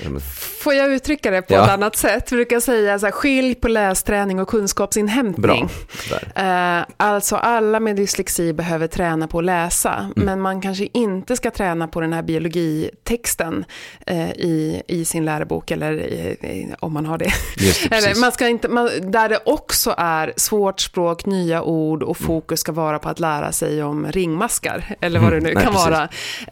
Får 0.64 0.74
jag 0.74 0.94
uttrycka 0.94 1.32
det 1.32 1.42
på 1.42 1.54
Ja. 1.54 1.64
ett 1.66 1.70
annat 1.72 1.96
sätt? 1.96 2.32
Jag 2.32 2.38
brukar 2.38 2.60
säga 2.60 3.00
så 3.00 3.06
här, 3.06 3.12
skilj 3.12 3.56
på 3.56 3.68
lästräning 3.68 4.40
och 4.40 4.48
kunskapsinhämtning. 4.48 5.70
Bra. 6.10 6.44
Eh, 6.46 6.86
alltså 6.98 7.36
alla 7.36 7.80
med 7.80 7.96
dyslexi 7.96 8.54
behöver 8.54 8.88
träna 8.88 9.28
på 9.28 9.40
att 9.40 9.46
läsa, 9.46 9.94
Mm. 10.16 10.26
men 10.26 10.42
man 10.42 10.62
kanske 10.62 10.88
inte 10.94 11.36
ska 11.36 11.52
träna 11.52 11.88
på 11.88 12.02
den 12.02 12.14
här 12.14 12.22
biologitexten 12.22 13.66
eh, 14.08 14.32
i, 14.32 14.82
i 14.88 15.06
sin 15.06 15.26
lärobok, 15.26 15.72
eller 15.72 15.94
i, 15.94 16.68
om 16.80 16.94
man 16.94 17.06
har 17.06 17.18
det. 17.18 17.32
Det, 17.58 17.92
Eller, 17.96 18.16
man 18.22 18.32
ska 18.32 18.48
inte, 18.48 18.68
man, 18.68 18.90
där 19.12 19.30
det 19.30 19.40
också 19.46 19.94
är 19.98 20.34
svårt 20.36 20.80
språk, 20.80 21.26
nya 21.26 21.62
ord 21.64 22.02
Mm. 22.02 22.10
och 22.10 22.18
fokus 22.18 22.60
ska 22.60 22.72
vara 22.72 23.00
på 23.00 23.10
att 23.10 23.20
lära 23.20 23.52
sig 23.52 23.84
om 23.84 24.08
ringmaskar, 24.12 24.96
eller 25.02 25.20
vad 25.20 25.32
det 25.32 25.40
nu 25.40 25.50
Mm, 25.50 25.54
nej, 25.54 25.64
kan 25.64 25.74
precis. 25.74 25.90
vara. 25.90 26.10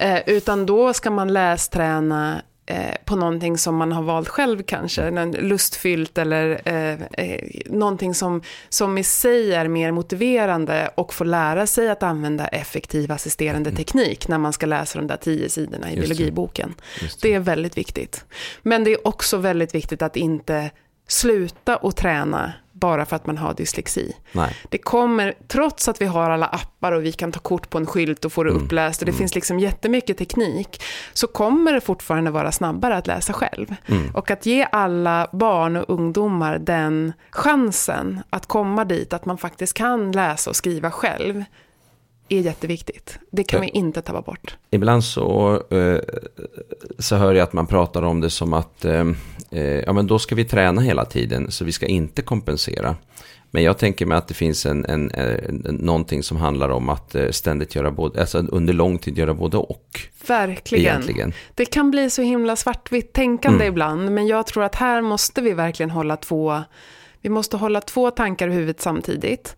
Eh, 0.09 0.21
utan 0.25 0.65
då 0.65 0.93
ska 0.93 1.11
man 1.11 1.33
lästräna 1.33 2.41
eh, 2.65 2.95
på 3.05 3.15
någonting 3.15 3.57
som 3.57 3.75
man 3.75 3.91
har 3.91 4.03
valt 4.03 4.27
själv 4.27 4.63
kanske, 4.63 5.25
lustfyllt 5.25 6.17
eller 6.17 6.61
eh, 6.65 7.23
eh, 7.25 7.41
någonting 7.65 8.15
som, 8.15 8.41
som 8.69 8.97
i 8.97 9.03
sig 9.03 9.53
är 9.53 9.67
mer 9.67 9.91
motiverande 9.91 10.91
och 10.95 11.13
få 11.13 11.23
lära 11.23 11.67
sig 11.67 11.89
att 11.89 12.03
använda 12.03 12.47
effektiv 12.47 13.11
assisterande 13.11 13.69
mm. 13.69 13.77
teknik 13.77 14.27
när 14.27 14.37
man 14.37 14.53
ska 14.53 14.65
läsa 14.65 14.99
de 14.99 15.07
där 15.07 15.17
tio 15.17 15.49
sidorna 15.49 15.91
i 15.91 15.95
Just 15.95 16.07
biologiboken. 16.07 16.75
Det. 16.99 17.21
det 17.21 17.33
är 17.33 17.39
väldigt 17.39 17.77
viktigt. 17.77 18.25
Men 18.61 18.83
det 18.83 18.91
är 18.91 19.07
också 19.07 19.37
väldigt 19.37 19.75
viktigt 19.75 20.01
att 20.01 20.15
inte 20.15 20.71
sluta 21.07 21.75
att 21.75 21.95
träna 21.95 22.53
bara 22.79 23.05
för 23.05 23.15
att 23.15 23.25
man 23.25 23.37
har 23.37 23.53
dyslexi. 23.53 24.15
Nej. 24.31 24.55
Det 24.69 24.77
kommer, 24.77 25.33
trots 25.47 25.87
att 25.87 26.01
vi 26.01 26.05
har 26.05 26.29
alla 26.29 26.45
appar 26.45 26.91
och 26.91 27.05
vi 27.05 27.11
kan 27.11 27.31
ta 27.31 27.39
kort 27.39 27.69
på 27.69 27.77
en 27.77 27.85
skylt 27.85 28.25
och 28.25 28.33
få 28.33 28.43
det 28.43 28.49
mm. 28.49 28.63
uppläst 28.63 29.01
och 29.01 29.05
det 29.05 29.11
mm. 29.11 29.19
finns 29.19 29.35
liksom 29.35 29.59
jättemycket 29.59 30.17
teknik, 30.17 30.81
så 31.13 31.27
kommer 31.27 31.73
det 31.73 31.81
fortfarande 31.81 32.31
vara 32.31 32.51
snabbare 32.51 32.97
att 32.97 33.07
läsa 33.07 33.33
själv. 33.33 33.75
Mm. 33.85 34.15
Och 34.15 34.31
att 34.31 34.45
ge 34.45 34.67
alla 34.71 35.27
barn 35.31 35.75
och 35.75 35.89
ungdomar 35.89 36.59
den 36.59 37.13
chansen 37.29 38.23
att 38.29 38.45
komma 38.45 38.85
dit, 38.85 39.13
att 39.13 39.25
man 39.25 39.37
faktiskt 39.37 39.73
kan 39.73 40.11
läsa 40.11 40.49
och 40.49 40.55
skriva 40.55 40.91
själv, 40.91 41.43
är 42.29 42.41
jätteviktigt. 42.41 43.19
Det 43.31 43.43
kan 43.43 43.61
vi 43.61 43.67
inte 43.67 44.01
ta 44.01 44.21
bort. 44.21 44.57
Ibland 44.71 45.03
så, 45.03 45.53
eh, 45.69 45.99
så 46.99 47.15
hör 47.15 47.33
jag 47.33 47.43
att 47.43 47.53
man 47.53 47.67
pratar 47.67 48.01
om 48.01 48.21
det 48.21 48.29
som 48.29 48.53
att 48.53 48.85
eh, 48.85 49.07
eh, 49.51 49.63
ja, 49.63 49.93
men 49.93 50.07
då 50.07 50.19
ska 50.19 50.35
vi 50.35 50.45
träna 50.45 50.81
hela 50.81 51.05
tiden 51.05 51.51
så 51.51 51.65
vi 51.65 51.71
ska 51.71 51.85
inte 51.85 52.21
kompensera. 52.21 52.95
Men 53.51 53.63
jag 53.63 53.77
tänker 53.77 54.05
mig 54.05 54.17
att 54.17 54.27
det 54.27 54.33
finns 54.33 54.65
en, 54.65 54.85
en, 54.85 55.11
en, 55.11 55.77
någonting 55.79 56.23
som 56.23 56.37
handlar 56.37 56.69
om 56.69 56.89
att 56.89 57.15
ständigt 57.31 57.75
göra 57.75 57.91
både, 57.91 58.19
alltså 58.19 58.37
under 58.37 58.73
lång 58.73 58.97
tid 58.97 59.17
göra 59.17 59.33
både 59.33 59.57
och. 59.57 59.99
Verkligen. 60.27 60.85
Egentligen. 60.85 61.33
Det 61.55 61.65
kan 61.65 61.91
bli 61.91 62.09
så 62.09 62.21
himla 62.21 62.55
svartvitt 62.55 63.13
tänkande 63.13 63.65
mm. 63.65 63.67
ibland, 63.67 64.11
men 64.11 64.27
jag 64.27 64.47
tror 64.47 64.63
att 64.63 64.75
här 64.75 65.01
måste 65.01 65.41
vi 65.41 65.53
verkligen 65.53 65.89
hålla 65.89 66.17
två, 66.17 66.63
vi 67.21 67.29
måste 67.29 67.57
hålla 67.57 67.81
två 67.81 68.11
tankar 68.11 68.47
i 68.47 68.53
huvudet 68.53 68.81
samtidigt. 68.81 69.55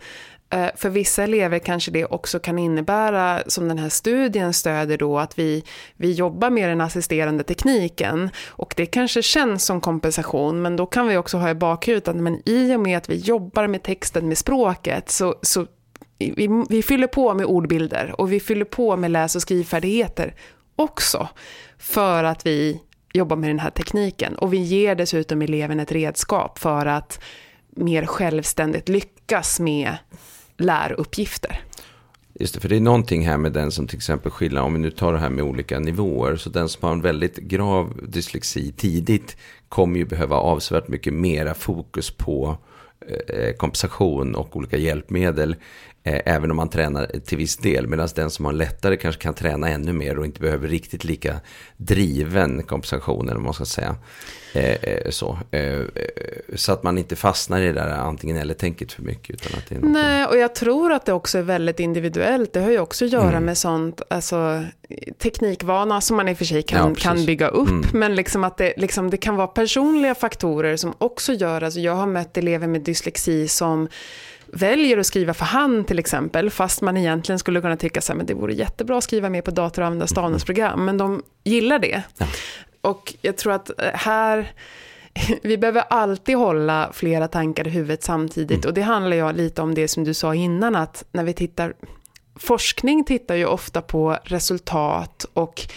Eh, 0.51 0.69
för 0.75 0.89
vissa 0.89 1.23
elever 1.23 1.59
kanske 1.59 1.91
det 1.91 2.05
också 2.05 2.39
kan 2.39 2.59
innebära, 2.59 3.43
som 3.47 3.67
den 3.67 3.77
här 3.77 3.89
studien 3.89 4.53
stöder 4.53 4.97
då, 4.97 5.19
att 5.19 5.39
vi, 5.39 5.63
vi 5.97 6.11
jobbar 6.11 6.49
med 6.49 6.69
den 6.69 6.81
assisterande 6.81 7.43
tekniken. 7.43 8.29
Och 8.47 8.73
det 8.77 8.85
kanske 8.85 9.21
känns 9.21 9.65
som 9.65 9.81
kompensation, 9.81 10.61
men 10.61 10.75
då 10.75 10.85
kan 10.85 11.07
vi 11.07 11.17
också 11.17 11.37
ha 11.37 11.49
i 11.49 11.55
bakhuvudet 11.55 12.07
att 12.07 12.15
men 12.15 12.41
i 12.45 12.75
och 12.75 12.79
med 12.79 12.97
att 12.97 13.09
vi 13.09 13.15
jobbar 13.15 13.67
med 13.67 13.83
texten, 13.83 14.27
med 14.27 14.37
språket, 14.37 15.09
så, 15.09 15.35
så 15.41 15.65
vi, 16.17 16.65
vi 16.69 16.83
fyller 16.83 17.07
på 17.07 17.33
med 17.33 17.45
ordbilder 17.45 18.13
och 18.17 18.31
vi 18.31 18.39
fyller 18.39 18.65
på 18.65 18.97
med 18.97 19.11
läs 19.11 19.35
och 19.35 19.41
skrivfärdigheter 19.41 20.35
också. 20.75 21.27
För 21.77 22.23
att 22.23 22.45
vi 22.45 22.81
jobbar 23.13 23.35
med 23.35 23.49
den 23.49 23.59
här 23.59 23.69
tekniken. 23.69 24.35
Och 24.35 24.53
vi 24.53 24.57
ger 24.57 24.95
dessutom 24.95 25.41
eleven 25.41 25.79
ett 25.79 25.91
redskap 25.91 26.59
för 26.59 26.85
att 26.85 27.19
mer 27.69 28.05
självständigt 28.05 28.89
lyckas 28.89 29.59
med 29.59 29.97
läruppgifter. 30.61 31.61
Just 32.33 32.53
det, 32.53 32.59
för 32.59 32.69
det 32.69 32.75
är 32.75 32.79
någonting 32.79 33.27
här 33.27 33.37
med 33.37 33.53
den 33.53 33.71
som 33.71 33.87
till 33.87 33.97
exempel 33.97 34.31
skiljer, 34.31 34.61
om 34.61 34.73
vi 34.73 34.79
nu 34.79 34.91
tar 34.91 35.13
det 35.13 35.19
här 35.19 35.29
med 35.29 35.43
olika 35.43 35.79
nivåer, 35.79 36.35
så 36.35 36.49
den 36.49 36.69
som 36.69 36.83
har 36.83 36.91
en 36.91 37.01
väldigt 37.01 37.37
grav 37.37 37.99
dyslexi 38.07 38.71
tidigt 38.71 39.37
kommer 39.69 39.97
ju 39.97 40.05
behöva 40.05 40.35
avsevärt 40.35 40.87
mycket 40.87 41.13
mera 41.13 41.53
fokus 41.53 42.11
på 42.11 42.57
eh, 43.07 43.35
eh, 43.35 43.53
kompensation 43.53 44.35
och 44.35 44.55
olika 44.55 44.77
hjälpmedel 44.77 45.55
även 46.03 46.51
om 46.51 46.57
man 46.57 46.69
tränar 46.69 47.07
till 47.25 47.37
viss 47.37 47.57
del. 47.57 47.87
Medan 47.87 48.07
den 48.15 48.29
som 48.29 48.45
har 48.45 48.53
lättare 48.53 48.97
kanske 48.97 49.21
kan 49.21 49.33
träna 49.33 49.69
ännu 49.69 49.93
mer 49.93 50.19
och 50.19 50.25
inte 50.25 50.41
behöver 50.41 50.67
riktigt 50.67 51.03
lika 51.03 51.39
driven 51.77 52.63
kompensation 52.63 53.25
eller 53.25 53.35
vad 53.35 53.43
man 53.43 53.53
ska 53.53 53.65
säga. 53.65 53.95
Eh, 54.53 54.71
eh 54.71 55.09
så. 55.09 55.37
Eh, 55.51 55.61
eh, 55.61 55.85
så 56.55 56.71
att 56.71 56.83
man 56.83 56.97
inte 56.97 57.15
fastnar 57.15 57.61
i 57.61 57.65
det 57.65 57.73
där 57.73 57.89
antingen 57.89 58.37
eller 58.37 58.53
tänket 58.53 58.91
för 58.91 59.01
mycket. 59.01 59.35
Utan 59.35 59.59
att 59.59 59.69
det 59.69 59.75
är 59.75 59.79
Nej, 59.79 60.25
och 60.25 60.37
jag 60.37 60.55
tror 60.55 60.91
att 60.91 61.05
det 61.05 61.13
också 61.13 61.37
är 61.37 61.41
väldigt 61.41 61.79
individuellt. 61.79 62.53
Det 62.53 62.59
har 62.59 62.71
ju 62.71 62.79
också 62.79 63.05
att 63.05 63.11
göra 63.11 63.29
mm. 63.29 63.45
med 63.45 63.57
sånt, 63.57 64.01
alltså 64.09 64.63
teknikvana 65.17 66.01
som 66.01 66.17
man 66.17 66.29
i 66.29 66.33
och 66.33 66.37
för 66.37 66.45
sig 66.45 66.63
kan, 66.63 66.89
ja, 66.89 66.95
kan 66.95 67.25
bygga 67.25 67.47
upp. 67.47 67.69
Mm. 67.69 67.85
Men 67.93 68.15
liksom 68.15 68.43
att 68.43 68.57
det, 68.57 68.73
liksom, 68.77 69.09
det 69.09 69.17
kan 69.17 69.35
vara 69.35 69.47
personliga 69.47 70.15
faktorer 70.15 70.75
som 70.75 70.93
också 70.97 71.33
gör, 71.33 71.61
alltså 71.61 71.79
jag 71.79 71.95
har 71.95 72.07
mött 72.07 72.37
elever 72.37 72.67
med 72.67 72.81
dyslexi 72.81 73.47
som 73.47 73.87
väljer 74.53 74.97
att 74.97 75.05
skriva 75.05 75.33
för 75.33 75.45
hand 75.45 75.87
till 75.87 75.99
exempel, 75.99 76.49
fast 76.49 76.81
man 76.81 76.97
egentligen 76.97 77.39
skulle 77.39 77.61
kunna 77.61 77.77
tycka 77.77 77.99
att 77.99 78.27
det 78.27 78.33
vore 78.33 78.53
jättebra 78.53 78.97
att 78.97 79.03
skriva 79.03 79.29
mer 79.29 79.41
på 79.41 79.51
dator 79.51 79.81
och 79.81 79.85
använda 79.85 80.07
stavningsprogram, 80.07 80.85
men 80.85 80.97
de 80.97 81.23
gillar 81.43 81.79
det. 81.79 82.03
Ja. 82.17 82.27
Och 82.81 83.13
jag 83.21 83.37
tror 83.37 83.53
att 83.53 83.69
eh, 83.69 83.85
här, 83.93 84.51
vi 85.41 85.57
behöver 85.57 85.81
alltid 85.81 86.37
hålla 86.37 86.89
flera 86.93 87.27
tankar 87.27 87.67
i 87.67 87.69
huvudet 87.69 88.03
samtidigt. 88.03 88.65
Mm. 88.65 88.67
Och 88.69 88.73
det 88.73 88.81
handlar 88.81 89.17
ju 89.17 89.33
lite 89.33 89.61
om 89.61 89.75
det 89.75 89.87
som 89.87 90.03
du 90.03 90.13
sa 90.13 90.35
innan, 90.35 90.75
att 90.75 91.03
när 91.11 91.23
vi 91.23 91.33
tittar, 91.33 91.73
forskning 92.35 93.03
tittar 93.03 93.35
ju 93.35 93.45
ofta 93.45 93.81
på 93.81 94.17
resultat 94.23 95.25
och 95.33 95.67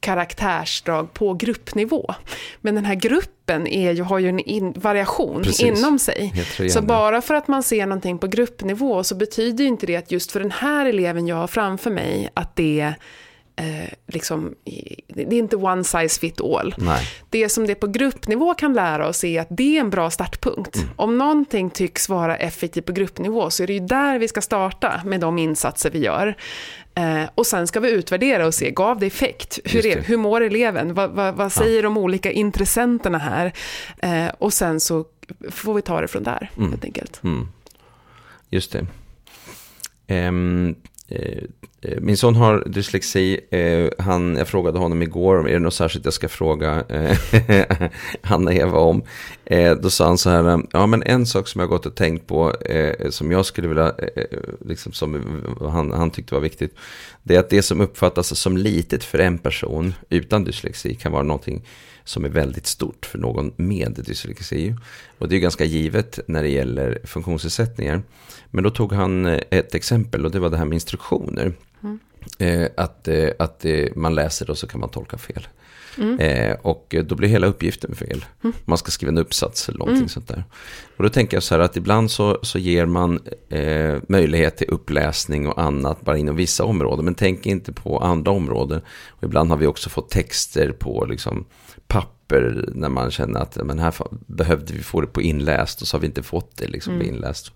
karaktärsdrag 0.00 1.14
på 1.14 1.34
gruppnivå. 1.34 2.14
Men 2.60 2.74
den 2.74 2.84
här 2.84 2.94
gruppen 2.94 3.66
är 3.66 3.92
ju, 3.92 4.02
har 4.02 4.18
ju 4.18 4.28
en 4.28 4.38
in, 4.38 4.72
variation 4.76 5.42
Precis. 5.42 5.78
inom 5.78 5.98
sig. 5.98 6.32
Så 6.70 6.82
bara 6.82 7.22
för 7.22 7.34
att 7.34 7.48
man 7.48 7.62
ser 7.62 7.86
någonting 7.86 8.18
på 8.18 8.26
gruppnivå 8.26 9.04
så 9.04 9.14
betyder 9.14 9.64
ju 9.64 9.68
inte 9.68 9.86
det 9.86 9.96
att 9.96 10.10
just 10.10 10.32
för 10.32 10.40
den 10.40 10.50
här 10.50 10.86
eleven 10.86 11.26
jag 11.26 11.36
har 11.36 11.46
framför 11.46 11.90
mig 11.90 12.30
att 12.34 12.56
det 12.56 12.94
eh, 13.56 13.90
liksom, 14.06 14.54
det 15.08 15.22
är 15.22 15.32
inte 15.32 15.56
one 15.56 15.84
size 15.84 16.20
fit 16.20 16.40
all. 16.40 16.74
Nej. 16.78 17.08
Det 17.30 17.48
som 17.48 17.66
det 17.66 17.74
på 17.74 17.86
gruppnivå 17.86 18.54
kan 18.54 18.72
lära 18.72 19.08
oss 19.08 19.24
är 19.24 19.40
att 19.40 19.48
det 19.50 19.76
är 19.76 19.80
en 19.80 19.90
bra 19.90 20.10
startpunkt. 20.10 20.76
Mm. 20.76 20.88
Om 20.96 21.18
någonting 21.18 21.70
tycks 21.70 22.08
vara 22.08 22.36
effektivt 22.36 22.86
på 22.86 22.92
gruppnivå 22.92 23.50
så 23.50 23.62
är 23.62 23.66
det 23.66 23.72
ju 23.72 23.80
där 23.80 24.18
vi 24.18 24.28
ska 24.28 24.40
starta 24.40 25.00
med 25.04 25.20
de 25.20 25.38
insatser 25.38 25.90
vi 25.90 25.98
gör. 25.98 26.36
Eh, 26.94 27.24
och 27.34 27.46
sen 27.46 27.66
ska 27.66 27.80
vi 27.80 27.90
utvärdera 27.90 28.46
och 28.46 28.54
se, 28.54 28.70
gav 28.70 28.98
det 28.98 29.06
effekt? 29.06 29.58
Hur, 29.64 29.86
är, 29.86 30.02
hur 30.02 30.16
mår 30.16 30.40
eleven? 30.40 30.94
Va, 30.94 31.06
va, 31.06 31.32
vad 31.32 31.52
säger 31.52 31.76
ja. 31.76 31.82
de 31.82 31.96
olika 31.96 32.30
intressenterna 32.30 33.18
här? 33.18 33.52
Eh, 33.98 34.28
och 34.38 34.52
sen 34.52 34.80
så 34.80 35.04
får 35.50 35.74
vi 35.74 35.82
ta 35.82 36.00
det 36.00 36.08
från 36.08 36.22
där, 36.22 36.50
mm. 36.56 36.70
helt 36.70 36.84
enkelt. 36.84 37.20
Mm. 37.24 37.48
Just 38.48 38.72
det. 38.72 38.86
Um, 40.28 40.74
Eh, 41.10 41.42
eh, 41.80 42.00
min 42.00 42.16
son 42.16 42.36
har 42.36 42.64
dyslexi. 42.66 43.40
Eh, 43.50 44.04
han, 44.04 44.36
jag 44.36 44.48
frågade 44.48 44.78
honom 44.78 45.02
igår, 45.02 45.48
är 45.48 45.52
det 45.52 45.58
något 45.58 45.74
särskilt 45.74 46.04
jag 46.04 46.14
ska 46.14 46.28
fråga 46.28 46.84
Hanna-Eva 48.22 48.78
om? 48.78 49.02
Då 49.82 49.90
sa 49.90 50.06
han 50.06 50.18
så 50.18 50.30
här, 50.30 50.62
ja 50.72 50.86
men 50.86 51.02
en 51.02 51.26
sak 51.26 51.48
som 51.48 51.60
jag 51.60 51.68
gått 51.68 51.86
och 51.86 51.94
tänkt 51.94 52.26
på, 52.26 52.54
som 53.10 53.30
jag 53.30 53.46
skulle 53.46 53.68
vilja, 53.68 53.94
liksom 54.60 54.92
som 54.92 55.42
han, 55.60 55.92
han 55.92 56.10
tyckte 56.10 56.34
var 56.34 56.40
viktigt, 56.40 56.74
det 57.22 57.36
är 57.36 57.40
att 57.40 57.50
det 57.50 57.62
som 57.62 57.80
uppfattas 57.80 58.38
som 58.38 58.56
litet 58.56 59.04
för 59.04 59.18
en 59.18 59.38
person 59.38 59.94
utan 60.08 60.44
dyslexi 60.44 60.94
kan 60.94 61.12
vara 61.12 61.22
någonting 61.22 61.62
som 62.10 62.24
är 62.24 62.28
väldigt 62.28 62.66
stort 62.66 63.06
för 63.06 63.18
någon 63.18 63.52
med 63.56 63.92
dyslexi. 64.06 64.74
Och 65.18 65.28
det 65.28 65.36
är 65.36 65.40
ganska 65.40 65.64
givet 65.64 66.18
när 66.26 66.42
det 66.42 66.48
gäller 66.48 66.98
funktionsnedsättningar. 67.04 68.02
Men 68.50 68.64
då 68.64 68.70
tog 68.70 68.92
han 68.92 69.26
eh, 69.26 69.40
ett 69.50 69.74
exempel 69.74 70.24
och 70.24 70.30
det 70.30 70.38
var 70.38 70.50
det 70.50 70.56
här 70.56 70.64
med 70.64 70.76
instruktioner. 70.76 71.52
Mm. 71.82 71.98
Eh, 72.38 72.68
att 72.76 73.08
eh, 73.08 73.28
att 73.38 73.64
man 73.94 74.14
läser 74.14 74.50
och 74.50 74.58
så 74.58 74.66
kan 74.66 74.80
man 74.80 74.88
tolka 74.88 75.18
fel. 75.18 75.48
Mm. 75.98 76.18
Eh, 76.18 76.56
och 76.62 76.94
då 77.04 77.14
blir 77.14 77.28
hela 77.28 77.46
uppgiften 77.46 77.94
fel. 77.94 78.24
Mm. 78.44 78.56
Man 78.64 78.78
ska 78.78 78.90
skriva 78.90 79.08
en 79.08 79.18
uppsats 79.18 79.68
eller 79.68 79.78
någonting 79.78 79.96
mm. 79.96 80.08
sånt 80.08 80.28
där. 80.28 80.44
Och 80.96 81.02
då 81.04 81.08
tänker 81.10 81.36
jag 81.36 81.42
så 81.42 81.54
här 81.54 81.60
att 81.60 81.76
ibland 81.76 82.10
så, 82.10 82.38
så 82.42 82.58
ger 82.58 82.86
man 82.86 83.20
eh, 83.48 83.96
möjlighet 84.08 84.56
till 84.56 84.68
uppläsning 84.70 85.48
och 85.48 85.62
annat 85.62 86.00
bara 86.00 86.18
inom 86.18 86.36
vissa 86.36 86.64
områden. 86.64 87.04
Men 87.04 87.14
tänk 87.14 87.46
inte 87.46 87.72
på 87.72 87.98
andra 87.98 88.32
områden. 88.32 88.80
Och 89.08 89.24
ibland 89.24 89.50
har 89.50 89.56
vi 89.56 89.66
också 89.66 89.90
fått 89.90 90.10
texter 90.10 90.72
på 90.72 91.06
liksom, 91.08 91.44
papper 91.86 92.19
när 92.74 92.88
man 92.88 93.10
känner 93.10 93.40
att 93.40 93.58
men 93.64 93.78
här 93.78 93.94
behövde 94.26 94.72
vi 94.72 94.82
få 94.82 95.00
det 95.00 95.06
på 95.06 95.22
inläst 95.22 95.82
och 95.82 95.88
så 95.88 95.96
har 95.96 96.00
vi 96.00 96.06
inte 96.06 96.22
fått 96.22 96.56
det 96.56 96.68
liksom 96.68 96.94
mm. 96.94 97.06
inläst. 97.06 97.52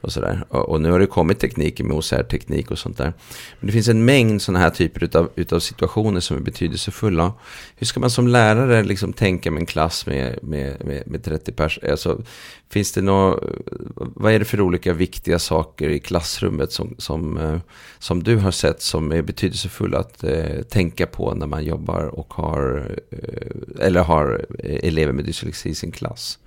Och, 0.00 0.12
sådär. 0.12 0.44
Och, 0.48 0.68
och, 0.68 0.80
nu 0.80 0.90
har 0.90 0.98
det 0.98 1.06
kommit 1.06 1.38
tekniker 1.38 1.84
med 1.84 1.96
OCR-teknik 1.96 2.70
och 2.70 2.78
sånt 2.78 2.98
där. 2.98 3.12
Men 3.60 3.66
det 3.66 3.72
finns 3.72 3.88
en 3.88 4.04
mängd 4.04 4.42
sådana 4.42 4.58
här 4.58 4.70
typer 4.70 5.04
utav, 5.04 5.30
utav 5.34 5.60
situationer 5.60 6.20
som 6.20 6.36
är 6.36 6.40
betydelsefulla. 6.40 7.32
Hur 7.76 7.86
ska 7.86 8.00
man 8.00 8.10
som 8.10 8.28
lärare 8.28 8.82
liksom 8.82 9.12
tänka 9.12 9.50
med 9.50 9.60
en 9.60 9.66
klass 9.66 10.06
med, 10.06 10.38
med, 10.42 10.84
med, 10.84 11.02
med 11.06 11.24
30 11.24 11.52
personer? 11.52 11.90
Alltså, 11.90 12.22
finns 12.70 12.92
det 12.92 13.02
något, 13.02 13.44
vad 13.94 14.32
är 14.32 14.38
det 14.38 14.44
för 14.44 14.60
olika 14.60 14.92
viktiga 14.92 15.38
saker 15.38 15.88
i 15.88 15.98
klassrummet 15.98 16.72
som, 16.72 16.94
som, 16.98 17.36
eh, 17.36 17.60
som 17.98 18.22
du 18.22 18.36
har 18.36 18.50
sett 18.50 18.82
som 18.82 19.12
är 19.12 19.22
betydelsefulla 19.22 19.98
att 19.98 20.24
eh, 20.24 20.62
tänka 20.68 21.06
på 21.06 21.34
när 21.34 21.46
man 21.46 21.64
jobbar 21.64 22.04
och 22.04 22.34
har, 22.34 22.90
eh, 23.10 23.86
eller 23.86 24.00
har 24.00 24.17
elever 24.62 25.12
med 25.12 25.24
dyslexi 25.24 25.68
i 25.68 25.74
sin 25.74 25.92
klass? 25.92 26.38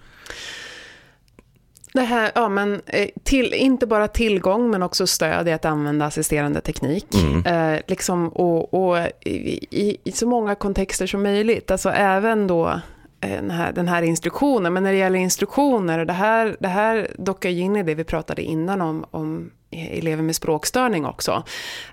Det 1.94 2.02
här, 2.02 2.32
ja 2.36 2.50
men 2.50 2.82
eh, 2.86 3.10
till, 3.24 3.54
inte 3.54 3.88
bara 3.88 4.08
tillgång 4.08 4.70
men 4.70 4.84
också 4.84 5.08
stöd 5.08 5.48
i 5.48 5.52
att 5.52 5.66
använda 5.66 6.06
assisterande 6.06 6.62
teknik. 6.62 7.08
Mm. 7.14 7.46
Eh, 7.46 7.82
liksom, 7.88 8.30
och, 8.30 8.74
och 8.74 8.98
i, 9.22 9.32
i, 9.72 9.98
i, 10.04 10.12
så 10.12 10.28
många 10.28 10.56
kontexter 10.56 11.08
som 11.08 11.24
möjligt. 11.24 11.72
Alltså 11.72 11.90
även 11.90 12.48
då 12.48 12.82
eh, 13.22 13.30
den 13.30 13.52
här, 13.52 13.72
den 13.74 13.88
här 13.88 14.02
instruktionen. 14.02 14.74
Men 14.74 14.84
när 14.84 14.92
det 14.92 14.98
gäller 14.98 15.20
instruktioner, 15.20 16.00
och 16.00 16.06
det 16.06 16.14
här, 16.14 16.58
det 16.60 16.68
här 16.68 17.08
dockar 17.18 17.50
ju 17.50 17.62
in 17.62 17.76
i 17.76 17.84
det 17.84 17.96
vi 17.96 18.04
pratade 18.04 18.42
innan 18.42 18.82
om, 18.82 19.06
om 19.12 19.52
elever 19.72 20.24
med 20.24 20.36
språkstörning 20.36 21.06
också. 21.06 21.44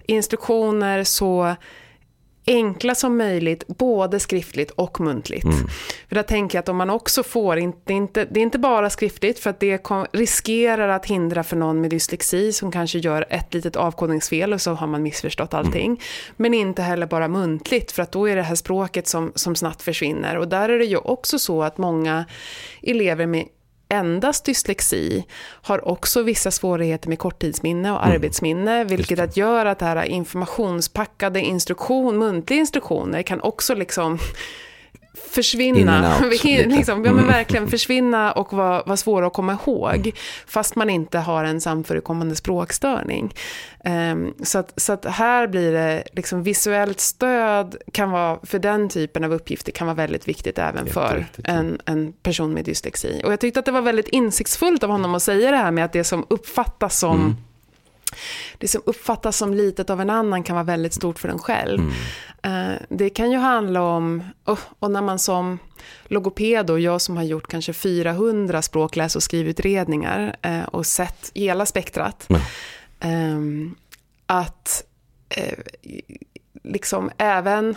Instruktioner 0.06 1.04
så 1.04 1.56
enkla 2.48 2.94
som 2.94 3.16
möjligt, 3.16 3.66
både 3.66 4.20
skriftligt 4.20 4.70
och 4.70 5.00
muntligt. 5.00 5.44
Mm. 5.44 5.68
För 6.08 6.14
där 6.14 6.22
tänker 6.22 6.58
jag 6.58 6.62
att 6.62 6.68
om 6.68 6.76
man 6.76 6.90
också 6.90 7.22
får, 7.22 7.58
inte, 7.58 7.92
inte, 7.92 8.24
det 8.24 8.40
är 8.40 8.42
inte 8.42 8.58
bara 8.58 8.90
skriftligt, 8.90 9.38
för 9.38 9.50
att 9.50 9.60
det 9.60 9.90
riskerar 10.12 10.88
att 10.88 11.06
hindra 11.06 11.42
för 11.42 11.56
någon 11.56 11.80
med 11.80 11.90
dyslexi 11.90 12.52
som 12.52 12.72
kanske 12.72 12.98
gör 12.98 13.26
ett 13.30 13.54
litet 13.54 13.76
avkodningsfel 13.76 14.52
och 14.52 14.60
så 14.60 14.72
har 14.72 14.86
man 14.86 15.02
missförstått 15.02 15.54
allting. 15.54 15.86
Mm. 15.86 15.98
Men 16.36 16.54
inte 16.54 16.82
heller 16.82 17.06
bara 17.06 17.28
muntligt, 17.28 17.92
för 17.92 18.02
att 18.02 18.12
då 18.12 18.28
är 18.28 18.36
det 18.36 18.42
här 18.42 18.54
språket 18.54 19.08
som, 19.08 19.32
som 19.34 19.56
snabbt 19.56 19.82
försvinner. 19.82 20.38
Och 20.38 20.48
där 20.48 20.68
är 20.68 20.78
det 20.78 20.84
ju 20.84 20.96
också 20.96 21.38
så 21.38 21.62
att 21.62 21.78
många 21.78 22.24
elever 22.82 23.26
med 23.26 23.44
endast 23.88 24.44
dyslexi 24.44 25.24
har 25.62 25.88
också 25.88 26.22
vissa 26.22 26.50
svårigheter 26.50 27.08
med 27.08 27.18
korttidsminne 27.18 27.92
och 27.92 28.02
mm. 28.02 28.14
arbetsminne, 28.14 28.84
vilket 28.84 29.18
att 29.18 29.36
gör 29.36 29.66
att 29.66 29.78
det 29.78 29.84
här 29.84 30.04
informationspackade 30.04 31.40
instruktion, 31.40 32.18
muntliga 32.18 32.60
instruktioner 32.60 33.22
kan 33.22 33.40
också 33.40 33.74
liksom 33.74 34.18
försvinna. 35.14 36.18
liksom, 36.44 37.04
ja, 37.04 37.12
men 37.12 37.24
mm. 37.24 37.26
verkligen 37.26 37.68
försvinna 37.70 38.32
och 38.32 38.52
vara, 38.52 38.82
vara 38.82 38.96
svåra 38.96 39.26
att 39.26 39.32
komma 39.32 39.52
ihåg. 39.52 39.96
Mm. 39.96 40.12
Fast 40.46 40.76
man 40.76 40.90
inte 40.90 41.18
har 41.18 41.44
en 41.44 41.60
samförekommande 41.60 42.36
språkstörning. 42.36 43.34
Um, 43.84 44.34
så, 44.42 44.58
att, 44.58 44.80
så 44.80 44.92
att 44.92 45.04
här 45.04 45.46
blir 45.46 45.72
det 45.72 46.04
liksom 46.12 46.42
visuellt 46.42 47.00
stöd 47.00 47.76
kan 47.92 48.10
vara, 48.10 48.38
för 48.42 48.58
den 48.58 48.88
typen 48.88 49.24
av 49.24 49.32
uppgifter 49.32 49.72
kan 49.72 49.86
vara 49.86 49.94
väldigt 49.94 50.28
viktigt 50.28 50.58
även 50.58 50.86
för 50.86 51.26
en, 51.44 51.80
en 51.84 52.12
person 52.12 52.54
med 52.54 52.64
dyslexi. 52.64 53.20
Och 53.24 53.32
jag 53.32 53.40
tyckte 53.40 53.60
att 53.60 53.66
det 53.66 53.72
var 53.72 53.82
väldigt 53.82 54.08
insiktsfullt 54.08 54.84
av 54.84 54.90
honom 54.90 55.14
att 55.14 55.22
säga 55.22 55.50
det 55.50 55.56
här 55.56 55.70
med 55.70 55.84
att 55.84 55.92
det 55.92 56.04
som 56.04 56.26
uppfattas 56.28 56.98
som 56.98 57.16
mm 57.16 57.36
det 58.58 58.68
som 58.68 58.82
uppfattas 58.86 59.36
som 59.36 59.54
litet 59.54 59.90
av 59.90 60.00
en 60.00 60.10
annan 60.10 60.42
kan 60.42 60.56
vara 60.56 60.64
väldigt 60.64 60.94
stort 60.94 61.18
för 61.18 61.28
en 61.28 61.38
själv. 61.38 61.80
Mm. 61.80 61.94
Eh, 62.42 62.74
det 62.88 63.10
kan 63.10 63.30
ju 63.30 63.38
handla 63.38 63.82
om, 63.82 64.24
och 64.78 64.90
när 64.90 65.02
man 65.02 65.18
som 65.18 65.58
logoped 66.04 66.70
och 66.70 66.80
jag 66.80 67.00
som 67.00 67.16
har 67.16 67.24
gjort 67.24 67.48
kanske 67.48 67.72
400 67.72 68.62
språkläs 68.62 69.16
och 69.16 69.22
skrivutredningar 69.22 70.36
eh, 70.42 70.62
och 70.62 70.86
sett 70.86 71.32
hela 71.34 71.66
spektrat, 71.66 72.28
mm. 73.00 73.74
att 74.26 74.84
eh, 75.28 75.58
liksom 76.62 77.10
även 77.16 77.76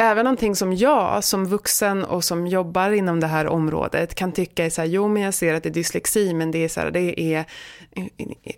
även 0.00 0.24
någonting 0.24 0.56
som 0.56 0.72
jag 0.72 1.24
som 1.24 1.46
vuxen 1.46 2.04
och 2.04 2.24
som 2.24 2.46
jobbar 2.46 2.90
inom 2.90 3.20
det 3.20 3.26
här 3.26 3.46
området 3.46 4.14
kan 4.14 4.32
tycka 4.32 4.64
är 4.64 4.70
så 4.70 4.80
här, 4.80 4.88
jo 4.88 5.08
men 5.08 5.22
jag 5.22 5.34
ser 5.34 5.54
att 5.54 5.62
det 5.62 5.68
är 5.68 5.72
dyslexi, 5.72 6.34
men 6.34 6.50
det 6.50 6.64
är, 6.64 6.68
så 6.68 6.80
här, 6.80 6.90
det 6.90 7.20
är 7.20 7.44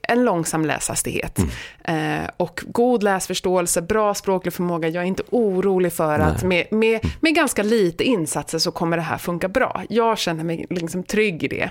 en 0.03 0.25
långsam 0.25 0.65
läshastighet. 0.65 1.39
Mm. 1.39 2.23
Eh, 2.25 2.31
och 2.37 2.65
god 2.67 3.03
läsförståelse, 3.03 3.83
bra 3.83 4.15
språklig 4.15 4.53
förmåga, 4.53 4.89
jag 4.89 5.03
är 5.03 5.09
inte 5.09 5.23
orolig 5.31 5.93
för 5.93 6.19
Nej. 6.19 6.27
att 6.27 6.43
med, 6.43 6.67
med, 6.71 7.01
med 7.21 7.35
ganska 7.35 7.63
lite 7.63 8.05
insatser 8.05 8.59
så 8.59 8.71
kommer 8.71 8.97
det 8.97 9.03
här 9.03 9.19
funka 9.19 9.49
bra. 9.49 9.83
Jag 9.89 10.19
känner 10.19 10.45
mig 10.45 10.67
liksom 10.71 11.03
trygg 11.03 11.43
i 11.43 11.49
det. 11.49 11.71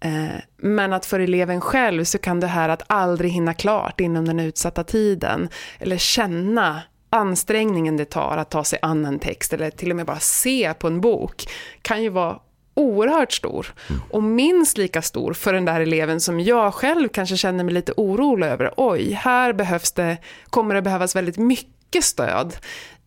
Eh, 0.00 0.36
men 0.56 0.92
att 0.92 1.06
för 1.06 1.20
eleven 1.20 1.60
själv 1.60 2.04
så 2.04 2.18
kan 2.18 2.40
det 2.40 2.46
här 2.46 2.68
att 2.68 2.82
aldrig 2.86 3.30
hinna 3.30 3.54
klart 3.54 4.00
inom 4.00 4.24
den 4.24 4.40
utsatta 4.40 4.84
tiden, 4.84 5.48
eller 5.78 5.96
känna 5.96 6.82
ansträngningen 7.10 7.96
det 7.96 8.04
tar 8.04 8.36
att 8.36 8.50
ta 8.50 8.64
sig 8.64 8.78
an 8.82 9.04
en 9.04 9.18
text 9.18 9.52
eller 9.52 9.70
till 9.70 9.90
och 9.90 9.96
med 9.96 10.06
bara 10.06 10.18
se 10.18 10.74
på 10.74 10.86
en 10.86 11.00
bok 11.00 11.44
kan 11.82 12.02
ju 12.02 12.08
vara 12.08 12.38
oerhört 12.74 13.32
stor. 13.32 13.74
Mm. 13.88 14.02
Och 14.10 14.22
minst 14.22 14.78
lika 14.78 15.02
stor 15.02 15.32
för 15.32 15.52
den 15.52 15.64
där 15.64 15.80
eleven 15.80 16.20
som 16.20 16.40
jag 16.40 16.74
själv 16.74 17.08
kanske 17.08 17.36
känner 17.36 17.64
mig 17.64 17.74
lite 17.74 17.92
orolig 17.96 18.46
över. 18.46 18.74
Oj, 18.76 19.12
här 19.12 19.52
behövs 19.52 19.92
det, 19.92 20.16
kommer 20.50 20.74
det 20.74 20.82
behövas 20.82 21.16
väldigt 21.16 21.38
mycket 21.38 22.04
stöd 22.04 22.56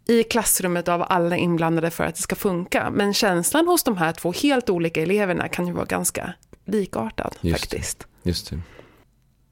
i 0.07 0.23
klassrummet 0.23 0.87
av 0.87 1.05
alla 1.09 1.37
inblandade 1.37 1.89
för 1.89 2.03
att 2.03 2.15
det 2.15 2.21
ska 2.21 2.35
funka. 2.35 2.89
Men 2.89 3.13
känslan 3.13 3.67
hos 3.67 3.83
de 3.83 3.97
här 3.97 4.11
två 4.11 4.31
helt 4.31 4.69
olika 4.69 5.01
eleverna 5.01 5.47
kan 5.47 5.67
ju 5.67 5.73
vara 5.73 5.85
ganska 5.85 6.33
likartad 6.65 7.35
just 7.41 7.59
faktiskt. 7.59 7.99
Det, 7.99 8.29
just 8.29 8.49
det. 8.49 8.59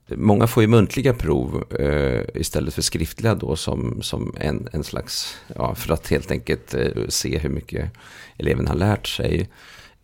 Många 0.07 0.47
får 0.47 0.63
ju 0.63 0.67
muntliga 0.67 1.13
prov 1.13 1.73
eh, 1.79 2.21
istället 2.33 2.73
för 2.73 2.81
skriftliga 2.81 3.35
då 3.35 3.55
som, 3.55 4.01
som 4.01 4.35
en, 4.39 4.67
en 4.71 4.83
slags, 4.83 5.37
ja, 5.55 5.75
för 5.75 5.93
att 5.93 6.07
helt 6.07 6.31
enkelt 6.31 6.73
eh, 6.73 7.07
se 7.09 7.37
hur 7.37 7.49
mycket 7.49 7.91
eleven 8.37 8.67
har 8.67 8.75
lärt 8.75 9.07
sig. 9.07 9.49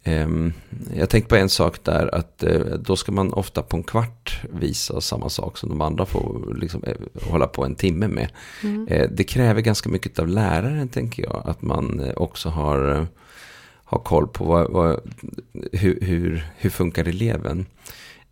Eh, 0.04 0.28
jag 0.96 1.10
tänkte 1.10 1.30
på 1.30 1.36
en 1.36 1.50
sak 1.50 1.84
där 1.84 2.16
att 2.16 2.44
eh, 2.44 2.60
då 2.60 2.96
ska 2.96 3.12
man 3.12 3.34
ofta 3.34 3.62
på 3.62 3.78
en 3.78 3.84
kvart 3.84 4.42
visa 4.54 5.02
samma 5.02 5.30
sak 5.30 5.58
som 5.58 5.70
de 5.70 5.82
andra 5.82 6.06
får 6.06 6.56
liksom, 6.62 6.84
eh, 6.84 6.96
hålla 7.30 7.48
på 7.48 7.66
en 7.66 7.76
timme 7.76 8.08
med. 8.08 8.32
Mm. 8.64 8.88
Eh, 8.88 9.10
det 9.12 9.24
kräver 9.24 9.62
ganska 9.62 9.90
mycket 9.90 10.20
av 10.20 10.28
läraren 10.28 10.88
tänker 10.88 11.24
jag, 11.24 11.44
att 11.46 11.62
man 11.62 12.12
också 12.16 12.50
har, 12.50 13.08
har 13.84 14.00
koll 14.00 14.28
på 14.28 14.46
vad, 14.46 14.72
vad, 14.72 15.00
hur, 15.72 16.02
hur, 16.02 16.48
hur 16.58 16.70
funkar 16.70 17.08
eleven. 17.08 17.66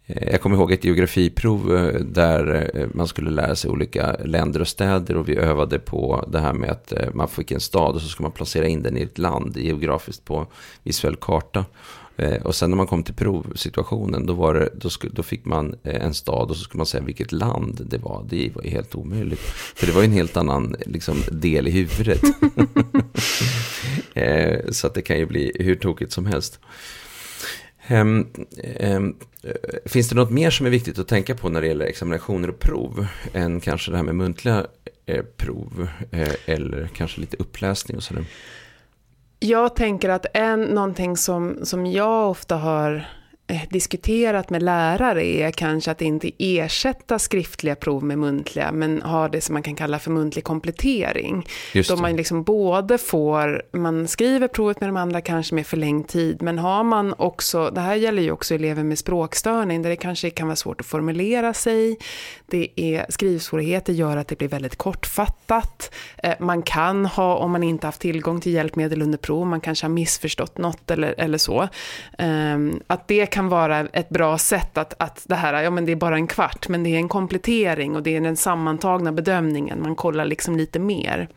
Eh, 0.10 0.32
jag 0.32 0.42
kommer 0.42 0.56
ihåg 0.56 0.72
ett 0.72 0.84
geografiprov 0.84 1.76
eh, 1.78 2.02
där 2.02 2.70
eh, 2.74 2.88
man 2.94 3.08
skulle 3.08 3.30
lära 3.30 3.56
sig 3.56 3.72
olika 3.72 4.16
länder 4.26 4.60
och 4.62 4.68
städer 4.68 5.18
och 5.18 5.30
vi 5.30 5.36
övade 5.36 5.80
på 5.80 6.26
det 6.32 6.40
här 6.40 6.54
med 6.54 6.70
att 6.70 6.94
man 7.14 7.28
fick 7.28 7.52
en 7.52 7.60
stad 7.60 7.96
och 7.96 8.02
så 8.02 8.08
ska 8.08 8.24
man 8.24 8.32
placera 8.32 8.68
in 8.68 8.84
den 8.84 8.98
i 8.98 9.02
ett 9.02 9.18
land 9.18 9.58
geografiskt 9.58 10.26
på 10.26 10.48
visuell 10.84 11.16
karta. 11.16 11.66
Och 12.44 12.56
sen 12.56 12.70
när 12.70 12.78
man 12.78 12.88
kom 12.88 13.04
till 13.04 13.14
provsituationen 13.14 14.26
då, 14.26 14.34
var 14.34 14.54
det, 14.54 14.70
då, 14.74 14.90
skulle, 14.90 15.14
då 15.14 15.24
fick 15.24 15.46
man 15.46 15.76
en 15.84 16.14
stad 16.14 16.50
och 16.50 16.58
så 16.58 16.64
skulle 16.64 16.78
man 16.78 16.86
säga 16.86 17.04
vilket 17.04 17.32
land 17.32 17.82
det 17.90 17.98
var. 17.98 18.26
Det 18.30 18.56
var 18.56 18.64
ju 18.64 18.70
helt 18.70 18.96
omöjligt. 18.96 19.40
För 19.76 19.88
det 19.88 19.94
var 19.94 20.02
ju 20.02 20.06
en 20.06 20.14
helt 20.14 20.38
annan 20.38 20.76
liksom, 20.86 21.16
del 21.32 21.68
i 21.68 21.72
huvudet. 21.72 22.22
så 24.76 24.88
att 24.88 24.94
det 24.94 25.02
kan 25.02 25.18
ju 25.18 25.26
bli 25.26 25.52
hur 25.60 25.76
tokigt 25.76 26.12
som 26.12 26.26
helst. 26.26 26.60
Um, 27.92 28.28
um, 28.80 29.16
finns 29.86 30.10
det 30.10 30.16
något 30.16 30.32
mer 30.32 30.50
som 30.50 30.66
är 30.66 30.70
viktigt 30.70 31.00
att 31.00 31.08
tänka 31.08 31.36
på 31.36 31.50
när 31.50 31.62
det 31.62 31.68
gäller 31.68 31.86
examinationer 31.86 32.50
och 32.50 32.60
prov 32.60 33.08
än 33.34 33.60
kanske 33.60 33.92
det 33.92 33.98
här 33.98 34.04
med 34.04 34.16
muntliga 34.16 34.66
eh, 35.06 35.26
prov 35.38 35.88
eh, 36.12 36.34
eller 36.46 36.90
kanske 36.94 37.22
lite 37.22 37.38
uppläsning 37.38 37.98
och 37.98 38.04
sådär? 38.04 38.26
Jag 39.40 39.76
tänker 39.76 40.10
att 40.10 40.26
en, 40.34 40.62
någonting 40.62 41.18
som, 41.18 41.60
som 41.64 41.86
jag 41.86 42.30
ofta 42.30 42.56
har 42.56 43.06
diskuterat 43.70 44.50
med 44.50 44.64
lärare 44.64 45.26
är 45.26 45.52
kanske 45.52 45.92
att 45.92 46.02
inte 46.02 46.32
ersätta 46.38 47.20
skriftliga 47.20 47.76
prov 47.76 48.04
med 48.04 48.18
muntliga, 48.18 48.72
men 48.72 49.02
ha 49.02 49.28
det 49.28 49.42
som 49.42 49.54
man 49.54 49.64
kan 49.64 49.76
kalla 49.76 50.00
för 50.00 50.12
muntlig 50.12 50.44
komplettering. 50.44 51.48
Då 51.88 51.96
man 51.96 52.16
liksom 52.16 52.44
både 52.44 52.98
får, 52.98 53.62
man 53.72 54.08
skriver 54.08 54.48
provet 54.48 54.80
med 54.80 54.90
de 54.90 54.98
andra 54.98 55.22
kanske 55.22 55.56
med 55.56 55.68
förlängd 55.68 56.08
tid, 56.08 56.42
men 56.42 56.60
har 56.60 56.84
man 56.84 57.14
också, 57.18 57.70
det 57.70 57.82
här 57.82 57.96
gäller 57.96 58.22
ju 58.22 58.32
också 58.32 58.56
elever 58.56 58.84
med 58.84 58.98
språkstörning, 59.00 59.82
där 59.82 59.90
det 59.90 59.96
kanske 59.96 60.30
kan 60.30 60.48
vara 60.48 60.56
svårt 60.56 60.82
att 60.82 60.88
formulera 60.88 61.54
sig, 61.54 61.98
det 62.46 62.68
är 62.76 63.06
skrivsvårigheter 63.10 63.94
gör 63.94 64.18
att 64.18 64.28
det 64.28 64.38
blir 64.38 64.48
väldigt 64.48 64.76
kortfattat, 64.76 65.96
eh, 66.24 66.34
man 66.40 66.62
kan 66.62 67.06
ha, 67.06 67.36
om 67.36 67.52
man 67.52 67.64
inte 67.64 67.88
haft 67.88 68.02
tillgång 68.02 68.42
till 68.42 68.52
hjälpmedel 68.52 69.02
under 69.02 69.18
prov, 69.18 69.48
man 69.48 69.62
kanske 69.62 69.86
har 69.86 69.92
missförstått 69.92 70.58
något 70.58 70.92
eller, 70.92 71.16
eller 71.18 71.38
så, 71.38 71.68
ehm, 72.18 72.80
att 72.88 73.08
det 73.08 73.26
kan 73.26 73.39
kan 73.40 73.50
vara 73.50 73.80
ett 73.80 74.10
bra 74.10 74.38
sätt 74.38 74.78
att, 74.78 74.94
att 75.00 75.24
det 75.28 75.36
här, 75.36 75.64
ja 75.64 75.70
men 75.70 75.86
det 75.86 75.92
är 75.92 75.96
bara 75.96 76.16
en 76.16 76.28
kvart, 76.28 76.68
men 76.70 76.84
det 76.84 76.90
är 76.90 76.98
en 76.98 77.10
komplettering 77.10 77.96
och 77.96 78.04
det 78.04 78.16
är 78.16 78.22
den 78.22 78.38
sammantagna 78.38 79.12
bedömningen, 79.12 79.82
man 79.82 79.96
kollar 79.96 80.26
liksom 80.26 80.58
lite 80.58 80.80
mer. 80.80 81.30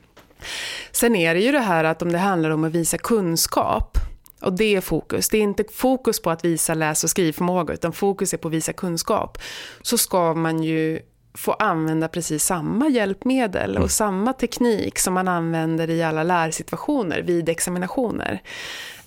Sen 0.93 1.17
är 1.17 1.35
det 1.35 1.41
ju 1.41 1.53
det 1.53 1.61
här 1.61 1.85
att 1.85 2.03
om 2.03 2.13
det 2.13 2.19
handlar 2.19 2.51
om 2.51 2.65
att 2.65 2.73
visa 2.73 2.99
kunskap, 2.99 3.99
och 4.41 4.53
det 4.53 4.75
är 4.75 4.81
fokus. 4.81 5.29
Det 5.29 5.39
är 5.39 5.43
inte 5.43 5.65
fokus 5.73 6.23
på 6.23 6.31
att 6.31 6.45
visa 6.45 6.75
läs 6.75 7.05
och 7.05 7.11
skrivförmåga, 7.11 7.75
utan 7.75 7.93
fokus 7.93 8.35
är 8.35 8.39
på 8.39 8.49
att 8.49 8.55
visa 8.55 8.73
kunskap. 8.73 9.39
Så 9.83 9.99
ska 9.99 10.35
man 10.35 10.63
ju 10.63 11.01
få 11.35 11.53
använda 11.53 12.09
precis 12.09 12.45
samma 12.45 12.89
hjälpmedel 12.89 13.71
och 13.71 13.77
mm. 13.77 13.89
samma 13.89 14.33
teknik 14.33 14.99
som 14.99 15.15
man 15.15 15.29
använder 15.29 15.91
i 15.91 16.03
alla 16.03 16.23
lärsituationer 16.23 17.23
vid 17.23 17.49
examinationer. 17.49 18.43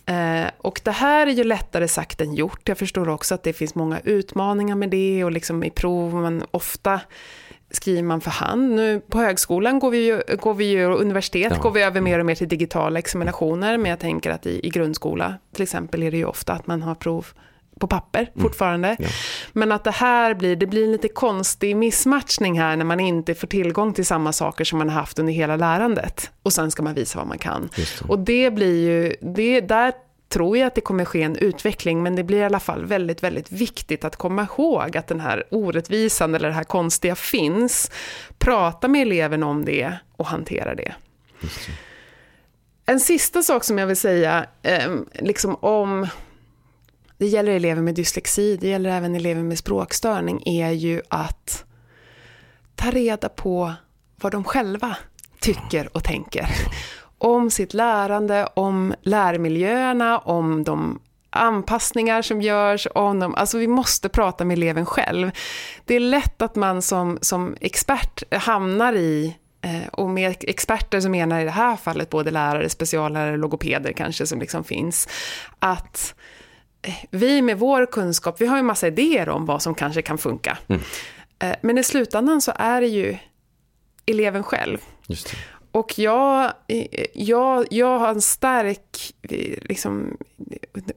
Eh, 0.05 0.49
och 0.57 0.81
det 0.83 0.91
här 0.91 1.27
är 1.27 1.31
ju 1.31 1.43
lättare 1.43 1.87
sagt 1.87 2.21
än 2.21 2.33
gjort. 2.33 2.69
Jag 2.69 2.77
förstår 2.77 3.09
också 3.09 3.35
att 3.35 3.43
det 3.43 3.53
finns 3.53 3.75
många 3.75 3.99
utmaningar 4.03 4.75
med 4.75 4.89
det 4.89 5.23
och 5.23 5.31
liksom 5.31 5.63
i 5.63 5.69
prov, 5.69 6.13
man 6.13 6.43
ofta 6.51 7.01
skriver 7.71 8.03
man 8.03 8.21
för 8.21 8.31
hand. 8.31 8.75
Nu 8.75 8.99
på 8.99 9.19
högskolan 9.19 9.79
går 9.79 9.91
vi 9.91 10.05
ju, 10.05 10.21
går 10.37 10.53
vi 10.53 10.65
ju 10.65 10.85
och 10.85 11.01
universitet 11.01 11.51
ja. 11.55 11.61
går 11.61 11.71
vi 11.71 11.81
över 11.81 12.01
mer 12.01 12.19
och 12.19 12.25
mer 12.25 12.35
till 12.35 12.47
digitala 12.47 12.99
examinationer, 12.99 13.77
men 13.77 13.89
jag 13.89 13.99
tänker 13.99 14.31
att 14.31 14.45
i, 14.45 14.67
i 14.67 14.69
grundskola 14.69 15.35
till 15.53 15.63
exempel 15.63 16.03
är 16.03 16.11
det 16.11 16.17
ju 16.17 16.25
ofta 16.25 16.53
att 16.53 16.67
man 16.67 16.81
har 16.81 16.95
prov 16.95 17.27
på 17.79 17.88
papper 17.88 18.31
fortfarande. 18.35 18.88
Mm. 18.88 19.03
Ja. 19.03 19.09
Men 19.53 19.71
att 19.71 19.83
det 19.83 19.91
här 19.91 20.33
blir, 20.33 20.55
det 20.55 20.67
blir 20.67 20.83
en 20.83 20.91
lite 20.91 21.07
konstig 21.07 21.75
missmatchning 21.75 22.59
här 22.59 22.75
när 22.75 22.85
man 22.85 22.99
inte 22.99 23.35
får 23.35 23.47
tillgång 23.47 23.93
till 23.93 24.05
samma 24.05 24.33
saker 24.33 24.65
som 24.65 24.77
man 24.77 24.89
har 24.89 24.99
haft 24.99 25.19
under 25.19 25.33
hela 25.33 25.55
lärandet. 25.55 26.31
Och 26.43 26.53
sen 26.53 26.71
ska 26.71 26.83
man 26.83 26.93
visa 26.93 27.19
vad 27.19 27.27
man 27.27 27.38
kan. 27.38 27.69
Det. 27.75 28.01
Och 28.07 28.19
det 28.19 28.51
blir 28.51 28.88
ju, 28.89 29.15
det, 29.21 29.61
där 29.61 29.93
tror 30.29 30.57
jag 30.57 30.67
att 30.67 30.75
det 30.75 30.81
kommer 30.81 31.05
ske 31.05 31.21
en 31.21 31.35
utveckling, 31.35 32.03
men 32.03 32.15
det 32.15 32.23
blir 32.23 32.38
i 32.38 32.43
alla 32.43 32.59
fall 32.59 32.85
väldigt, 32.85 33.23
väldigt 33.23 33.51
viktigt 33.51 34.05
att 34.05 34.15
komma 34.15 34.47
ihåg 34.57 34.97
att 34.97 35.07
den 35.07 35.19
här 35.19 35.43
orättvisan 35.51 36.35
eller 36.35 36.47
det 36.47 36.55
här 36.55 36.63
konstiga 36.63 37.15
finns. 37.15 37.91
Prata 38.38 38.88
med 38.88 39.01
eleven 39.01 39.43
om 39.43 39.65
det 39.65 39.93
och 40.15 40.25
hantera 40.25 40.75
det. 40.75 40.93
det. 41.41 41.47
En 42.85 42.99
sista 42.99 43.43
sak 43.43 43.63
som 43.63 43.77
jag 43.77 43.88
vill 43.88 43.97
säga, 43.97 44.45
eh, 44.63 44.95
liksom 45.13 45.55
om 45.55 46.07
det 47.17 47.28
gäller 47.28 47.51
elever 47.51 47.82
med 47.82 47.95
dyslexi, 47.95 48.58
det 48.58 48.67
gäller 48.67 48.89
även 48.89 49.15
elever 49.15 49.43
med 49.43 49.58
språkstörning, 49.58 50.43
är 50.45 50.71
ju 50.71 51.01
att 51.10 51.65
ta 52.75 52.91
reda 52.91 53.30
på 53.30 53.73
vad 54.21 54.32
de 54.32 54.43
själva 54.43 54.97
tycker 55.39 55.97
och 55.97 56.04
tänker. 56.04 56.47
Om 57.17 57.51
sitt 57.51 57.73
lärande, 57.73 58.49
om 58.54 58.93
lärmiljöerna, 59.01 60.19
om 60.19 60.63
de 60.63 60.99
anpassningar 61.30 62.21
som 62.21 62.41
görs, 62.41 62.88
om 62.95 63.19
de, 63.19 63.36
Alltså 63.36 63.58
vi 63.58 63.67
måste 63.67 64.10
prata 64.10 64.45
med 64.45 64.58
eleven 64.58 64.86
själv. 64.86 65.32
Det 65.86 65.95
är 65.95 65.99
lätt 65.99 66.41
att 66.41 66.56
man 66.56 66.82
som, 66.82 67.17
som 67.21 67.56
expert 67.62 68.34
hamnar 68.34 68.93
i 68.93 69.36
eh, 69.62 69.88
och 69.91 70.10
med 70.10 70.36
experter 70.39 70.99
som 70.99 71.12
menar 71.12 71.41
i 71.41 71.43
det 71.43 71.51
här 71.51 71.75
fallet 71.75 72.10
både 72.10 72.32
lärare, 72.32 72.69
speciallärare, 72.69 73.38
logopeder 73.38 73.91
kanske 73.91 74.28
som 74.28 74.39
liksom 74.39 74.63
finns, 74.63 75.08
att 75.60 76.15
vi 77.09 77.41
med 77.41 77.59
vår 77.59 77.85
kunskap, 77.85 78.41
vi 78.41 78.45
har 78.45 78.57
ju 78.57 78.63
massa 78.63 78.87
idéer 78.87 79.29
om 79.29 79.45
vad 79.45 79.61
som 79.61 79.75
kanske 79.75 80.01
kan 80.01 80.17
funka. 80.17 80.57
Mm. 80.67 80.81
Eh, 81.39 81.55
men 81.61 81.77
i 81.77 81.83
slutändan 81.83 82.41
så 82.41 82.53
är 82.55 82.81
det 82.81 82.87
ju 82.87 83.17
eleven 84.05 84.43
själv. 84.43 84.77
Och 85.75 85.99
jag, 85.99 86.51
jag, 87.13 87.65
jag 87.69 87.99
har 87.99 88.09
en 88.09 88.21
stark 88.21 89.13
liksom, 89.61 90.17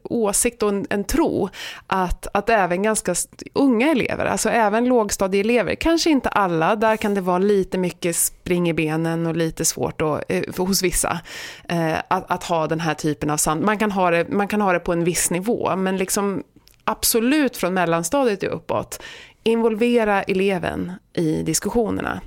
åsikt 0.02 0.62
och 0.62 0.68
en, 0.68 0.86
en, 0.90 1.04
tro 1.04 1.48
att, 1.86 2.26
att 2.32 2.50
även 2.50 2.82
ganska 2.82 3.14
unga 3.52 3.90
elever, 3.90 4.24
alltså 4.24 4.48
även 4.50 4.84
lågstadieelever, 4.84 5.74
kanske 5.74 6.10
inte 6.10 6.28
alla, 6.28 6.76
där 6.76 6.96
kan 6.96 7.14
det 7.14 7.20
vara 7.20 7.38
lite 7.38 7.78
mycket 7.78 8.16
spring 8.16 8.68
i 8.68 8.74
benen 8.74 9.26
och 9.26 9.36
lite 9.36 9.64
svårt 9.64 9.98
då, 9.98 10.20
eh, 10.28 10.52
för, 10.52 10.64
hos 10.64 10.82
vissa 10.82 11.20
eh, 11.68 11.98
att, 12.08 12.30
att, 12.30 12.44
ha 12.44 12.66
den 12.66 12.80
här 12.80 12.94
typen 12.94 13.30
av 13.30 13.36
sand. 13.36 13.64
Man 13.64 13.78
kan 13.78 13.92
ha 13.92 14.10
det, 14.10 14.28
man 14.28 14.48
kan 14.48 14.60
ha 14.60 14.72
det 14.72 14.80
på 14.80 14.92
en 14.92 15.04
viss 15.04 15.30
nivå, 15.30 15.76
men 15.76 15.96
liksom 15.96 16.42
absolut 16.84 17.56
från 17.56 17.74
mellanstadiet 17.74 18.42
och 18.42 18.54
uppåt 18.54 19.02
involvera 19.42 20.22
eleven 20.22 20.92
i 21.12 21.42
diskussionerna. 21.42 22.20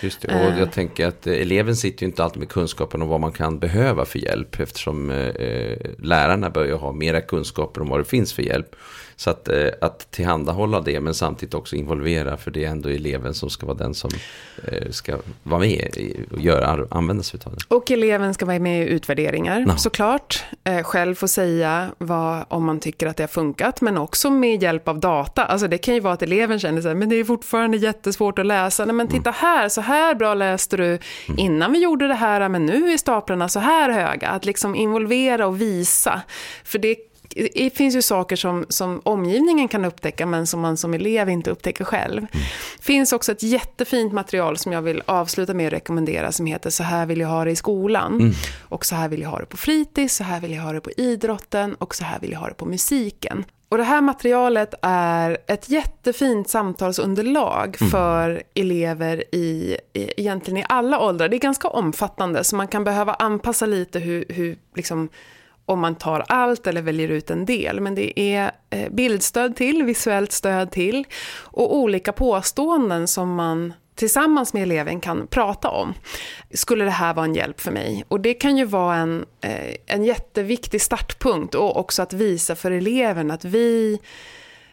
Just 0.00 0.20
det, 0.20 0.28
och 0.28 0.52
jag 0.52 0.60
uh, 0.60 0.70
tänker 0.70 1.06
att 1.06 1.26
eleven 1.26 1.76
sitter 1.76 2.02
ju 2.02 2.06
inte 2.06 2.24
alltid 2.24 2.38
med 2.38 2.48
kunskapen 2.48 3.02
om 3.02 3.08
vad 3.08 3.20
man 3.20 3.32
kan 3.32 3.58
behöva 3.58 4.04
för 4.04 4.18
hjälp 4.18 4.60
eftersom 4.60 5.10
eh, 5.10 5.76
lärarna 5.98 6.50
börjar 6.50 6.76
ha 6.76 6.92
mera 6.92 7.20
kunskaper 7.20 7.80
om 7.80 7.88
vad 7.88 8.00
det 8.00 8.04
finns 8.04 8.32
för 8.32 8.42
hjälp. 8.42 8.76
Så 9.20 9.30
att, 9.30 9.48
eh, 9.48 9.68
att 9.80 10.10
tillhandahålla 10.10 10.80
det 10.80 11.00
men 11.00 11.14
samtidigt 11.14 11.54
också 11.54 11.76
involvera 11.76 12.36
för 12.36 12.50
det 12.50 12.64
är 12.64 12.68
ändå 12.68 12.88
eleven 12.88 13.34
som 13.34 13.50
ska 13.50 13.66
vara 13.66 13.76
den 13.76 13.94
som 13.94 14.10
eh, 14.64 14.90
ska 14.90 15.16
vara 15.42 15.60
med 15.60 15.96
och 16.30 16.40
göra, 16.40 16.86
använda 16.90 17.22
sig 17.22 17.40
av 17.44 17.52
det. 17.52 17.76
Och 17.76 17.90
eleven 17.90 18.34
ska 18.34 18.46
vara 18.46 18.58
med 18.58 18.82
i 18.82 18.90
utvärderingar 18.90 19.60
no. 19.60 19.76
såklart. 19.76 20.44
Eh, 20.64 20.82
själv 20.82 21.14
få 21.14 21.28
säga 21.28 21.90
vad, 21.98 22.44
om 22.48 22.64
man 22.64 22.80
tycker 22.80 23.06
att 23.06 23.16
det 23.16 23.22
har 23.22 23.28
funkat 23.28 23.80
men 23.80 23.98
också 23.98 24.30
med 24.30 24.62
hjälp 24.62 24.88
av 24.88 25.00
data. 25.00 25.44
Alltså 25.44 25.68
det 25.68 25.78
kan 25.78 25.94
ju 25.94 26.00
vara 26.00 26.14
att 26.14 26.22
eleven 26.22 26.60
känner 26.60 26.82
sig 26.82 26.94
men 26.94 27.08
det 27.08 27.16
är 27.16 27.24
fortfarande 27.24 27.76
jättesvårt 27.76 28.38
att 28.38 28.46
läsa. 28.46 28.84
Nej, 28.84 28.94
men 28.94 29.08
titta 29.08 29.30
mm. 29.30 29.34
här, 29.38 29.68
så 29.68 29.80
här 29.80 30.14
bra 30.14 30.34
läste 30.34 30.76
du 30.76 30.86
mm. 30.86 31.00
innan 31.38 31.72
vi 31.72 31.78
gjorde 31.78 32.08
det 32.08 32.14
här 32.14 32.48
men 32.48 32.66
nu 32.66 32.92
är 32.92 32.98
staplarna 32.98 33.48
så 33.48 33.60
här 33.60 33.90
höga. 33.90 34.28
Att 34.28 34.44
liksom 34.44 34.74
involvera 34.74 35.46
och 35.46 35.60
visa. 35.60 36.22
För 36.64 36.78
det 36.78 36.96
det 37.36 37.76
finns 37.76 37.96
ju 37.96 38.02
saker 38.02 38.36
som, 38.36 38.66
som 38.68 39.00
omgivningen 39.04 39.68
kan 39.68 39.84
upptäcka 39.84 40.26
men 40.26 40.46
som 40.46 40.60
man 40.60 40.76
som 40.76 40.94
elev 40.94 41.28
inte 41.28 41.50
upptäcker 41.50 41.84
själv. 41.84 42.18
Mm. 42.18 42.46
finns 42.80 43.12
också 43.12 43.32
ett 43.32 43.42
jättefint 43.42 44.12
material 44.12 44.56
som 44.56 44.72
jag 44.72 44.82
vill 44.82 45.02
avsluta 45.06 45.54
med 45.54 45.66
att 45.66 45.72
rekommendera 45.72 46.32
som 46.32 46.46
heter 46.46 46.70
Så 46.70 46.82
här 46.82 47.06
vill 47.06 47.20
jag 47.20 47.28
ha 47.28 47.44
det 47.44 47.50
i 47.50 47.56
skolan. 47.56 48.20
Mm. 48.20 48.32
Och 48.60 48.86
så 48.86 48.94
här 48.94 49.08
vill 49.08 49.22
jag 49.22 49.28
ha 49.28 49.38
det 49.38 49.46
på 49.46 49.56
fritids, 49.56 50.16
så 50.16 50.24
här 50.24 50.40
vill 50.40 50.54
jag 50.54 50.62
ha 50.62 50.72
det 50.72 50.80
på 50.80 50.90
idrotten 50.96 51.74
och 51.74 51.94
så 51.94 52.04
här 52.04 52.20
vill 52.20 52.32
jag 52.32 52.38
ha 52.38 52.48
det 52.48 52.54
på 52.54 52.66
musiken. 52.66 53.44
Och 53.70 53.78
det 53.78 53.84
här 53.84 54.00
materialet 54.00 54.74
är 54.82 55.38
ett 55.46 55.68
jättefint 55.68 56.48
samtalsunderlag 56.48 57.76
mm. 57.80 57.90
för 57.90 58.42
elever 58.54 59.24
i, 59.34 59.76
i, 59.92 60.12
egentligen 60.16 60.56
i 60.56 60.64
alla 60.68 61.00
åldrar. 61.00 61.28
Det 61.28 61.36
är 61.36 61.40
ganska 61.40 61.68
omfattande 61.68 62.44
så 62.44 62.56
man 62.56 62.68
kan 62.68 62.84
behöva 62.84 63.14
anpassa 63.14 63.66
lite 63.66 63.98
hur, 63.98 64.24
hur 64.28 64.58
liksom, 64.74 65.08
om 65.70 65.80
man 65.80 65.94
tar 65.94 66.24
allt 66.28 66.66
eller 66.66 66.82
väljer 66.82 67.08
ut 67.08 67.30
en 67.30 67.44
del. 67.44 67.80
Men 67.80 67.94
det 67.94 68.20
är 68.20 68.50
eh, 68.70 68.90
bildstöd 68.90 69.56
till, 69.56 69.82
visuellt 69.82 70.32
stöd 70.32 70.70
till 70.70 71.06
och 71.38 71.76
olika 71.76 72.12
påståenden 72.12 73.08
som 73.08 73.34
man 73.34 73.72
tillsammans 73.94 74.54
med 74.54 74.62
eleven 74.62 75.00
kan 75.00 75.26
prata 75.26 75.68
om. 75.68 75.94
Skulle 76.50 76.84
det 76.84 76.90
här 76.90 77.14
vara 77.14 77.24
en 77.24 77.34
hjälp 77.34 77.60
för 77.60 77.72
mig? 77.72 78.04
Och 78.08 78.20
det 78.20 78.34
kan 78.34 78.56
ju 78.56 78.64
vara 78.64 78.96
en, 78.96 79.24
eh, 79.40 79.74
en 79.86 80.04
jätteviktig 80.04 80.82
startpunkt 80.82 81.54
och 81.54 81.76
också 81.76 82.02
att 82.02 82.12
visa 82.12 82.56
för 82.56 82.70
eleven 82.70 83.30
att 83.30 83.44
vi, 83.44 83.98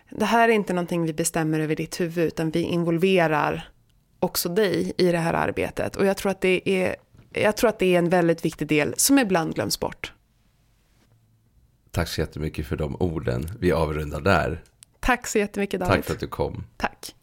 det 0.10 0.26
här 0.26 0.50
är 0.50 0.54
inte 0.54 0.74
någonting 0.74 1.06
vi 1.06 1.14
bestämmer 1.14 1.60
över 1.60 1.76
ditt 1.76 2.00
huvud 2.00 2.28
utan 2.28 2.52
vi 2.52 2.62
involverar 2.62 3.70
också 4.20 4.50
dig 4.50 4.94
i 4.98 5.12
det 5.12 5.18
här 5.18 5.34
arbetet. 5.34 5.96
Och 5.96 6.06
jag 6.06 6.18
tror 6.18 6.32
att 6.32 6.42
det 6.42 6.70
är, 6.70 6.96
jag 7.34 7.58
tror 7.58 7.70
att 7.70 7.80
det 7.80 7.96
är 7.96 8.00
en 8.00 8.10
väldigt 8.10 8.46
viktig 8.46 8.68
del 8.68 8.94
som 8.98 9.20
ibland 9.20 9.56
glöms 9.56 9.80
bort. 9.80 10.14
Tack 11.92 12.08
så 12.08 12.22
jättemycket 12.22 12.68
för 12.68 12.76
de 12.76 12.96
orden. 13.00 13.48
Vi 13.60 13.72
avrundar 13.72 14.22
där. 14.22 14.64
Tack 15.00 15.28
så 15.28 15.38
jättemycket 15.38 15.80
David. 15.80 15.96
Tack 15.96 16.06
för 16.06 16.14
att 16.14 16.20
du 16.20 16.28
kom. 16.28 16.64
Tack. 16.78 17.16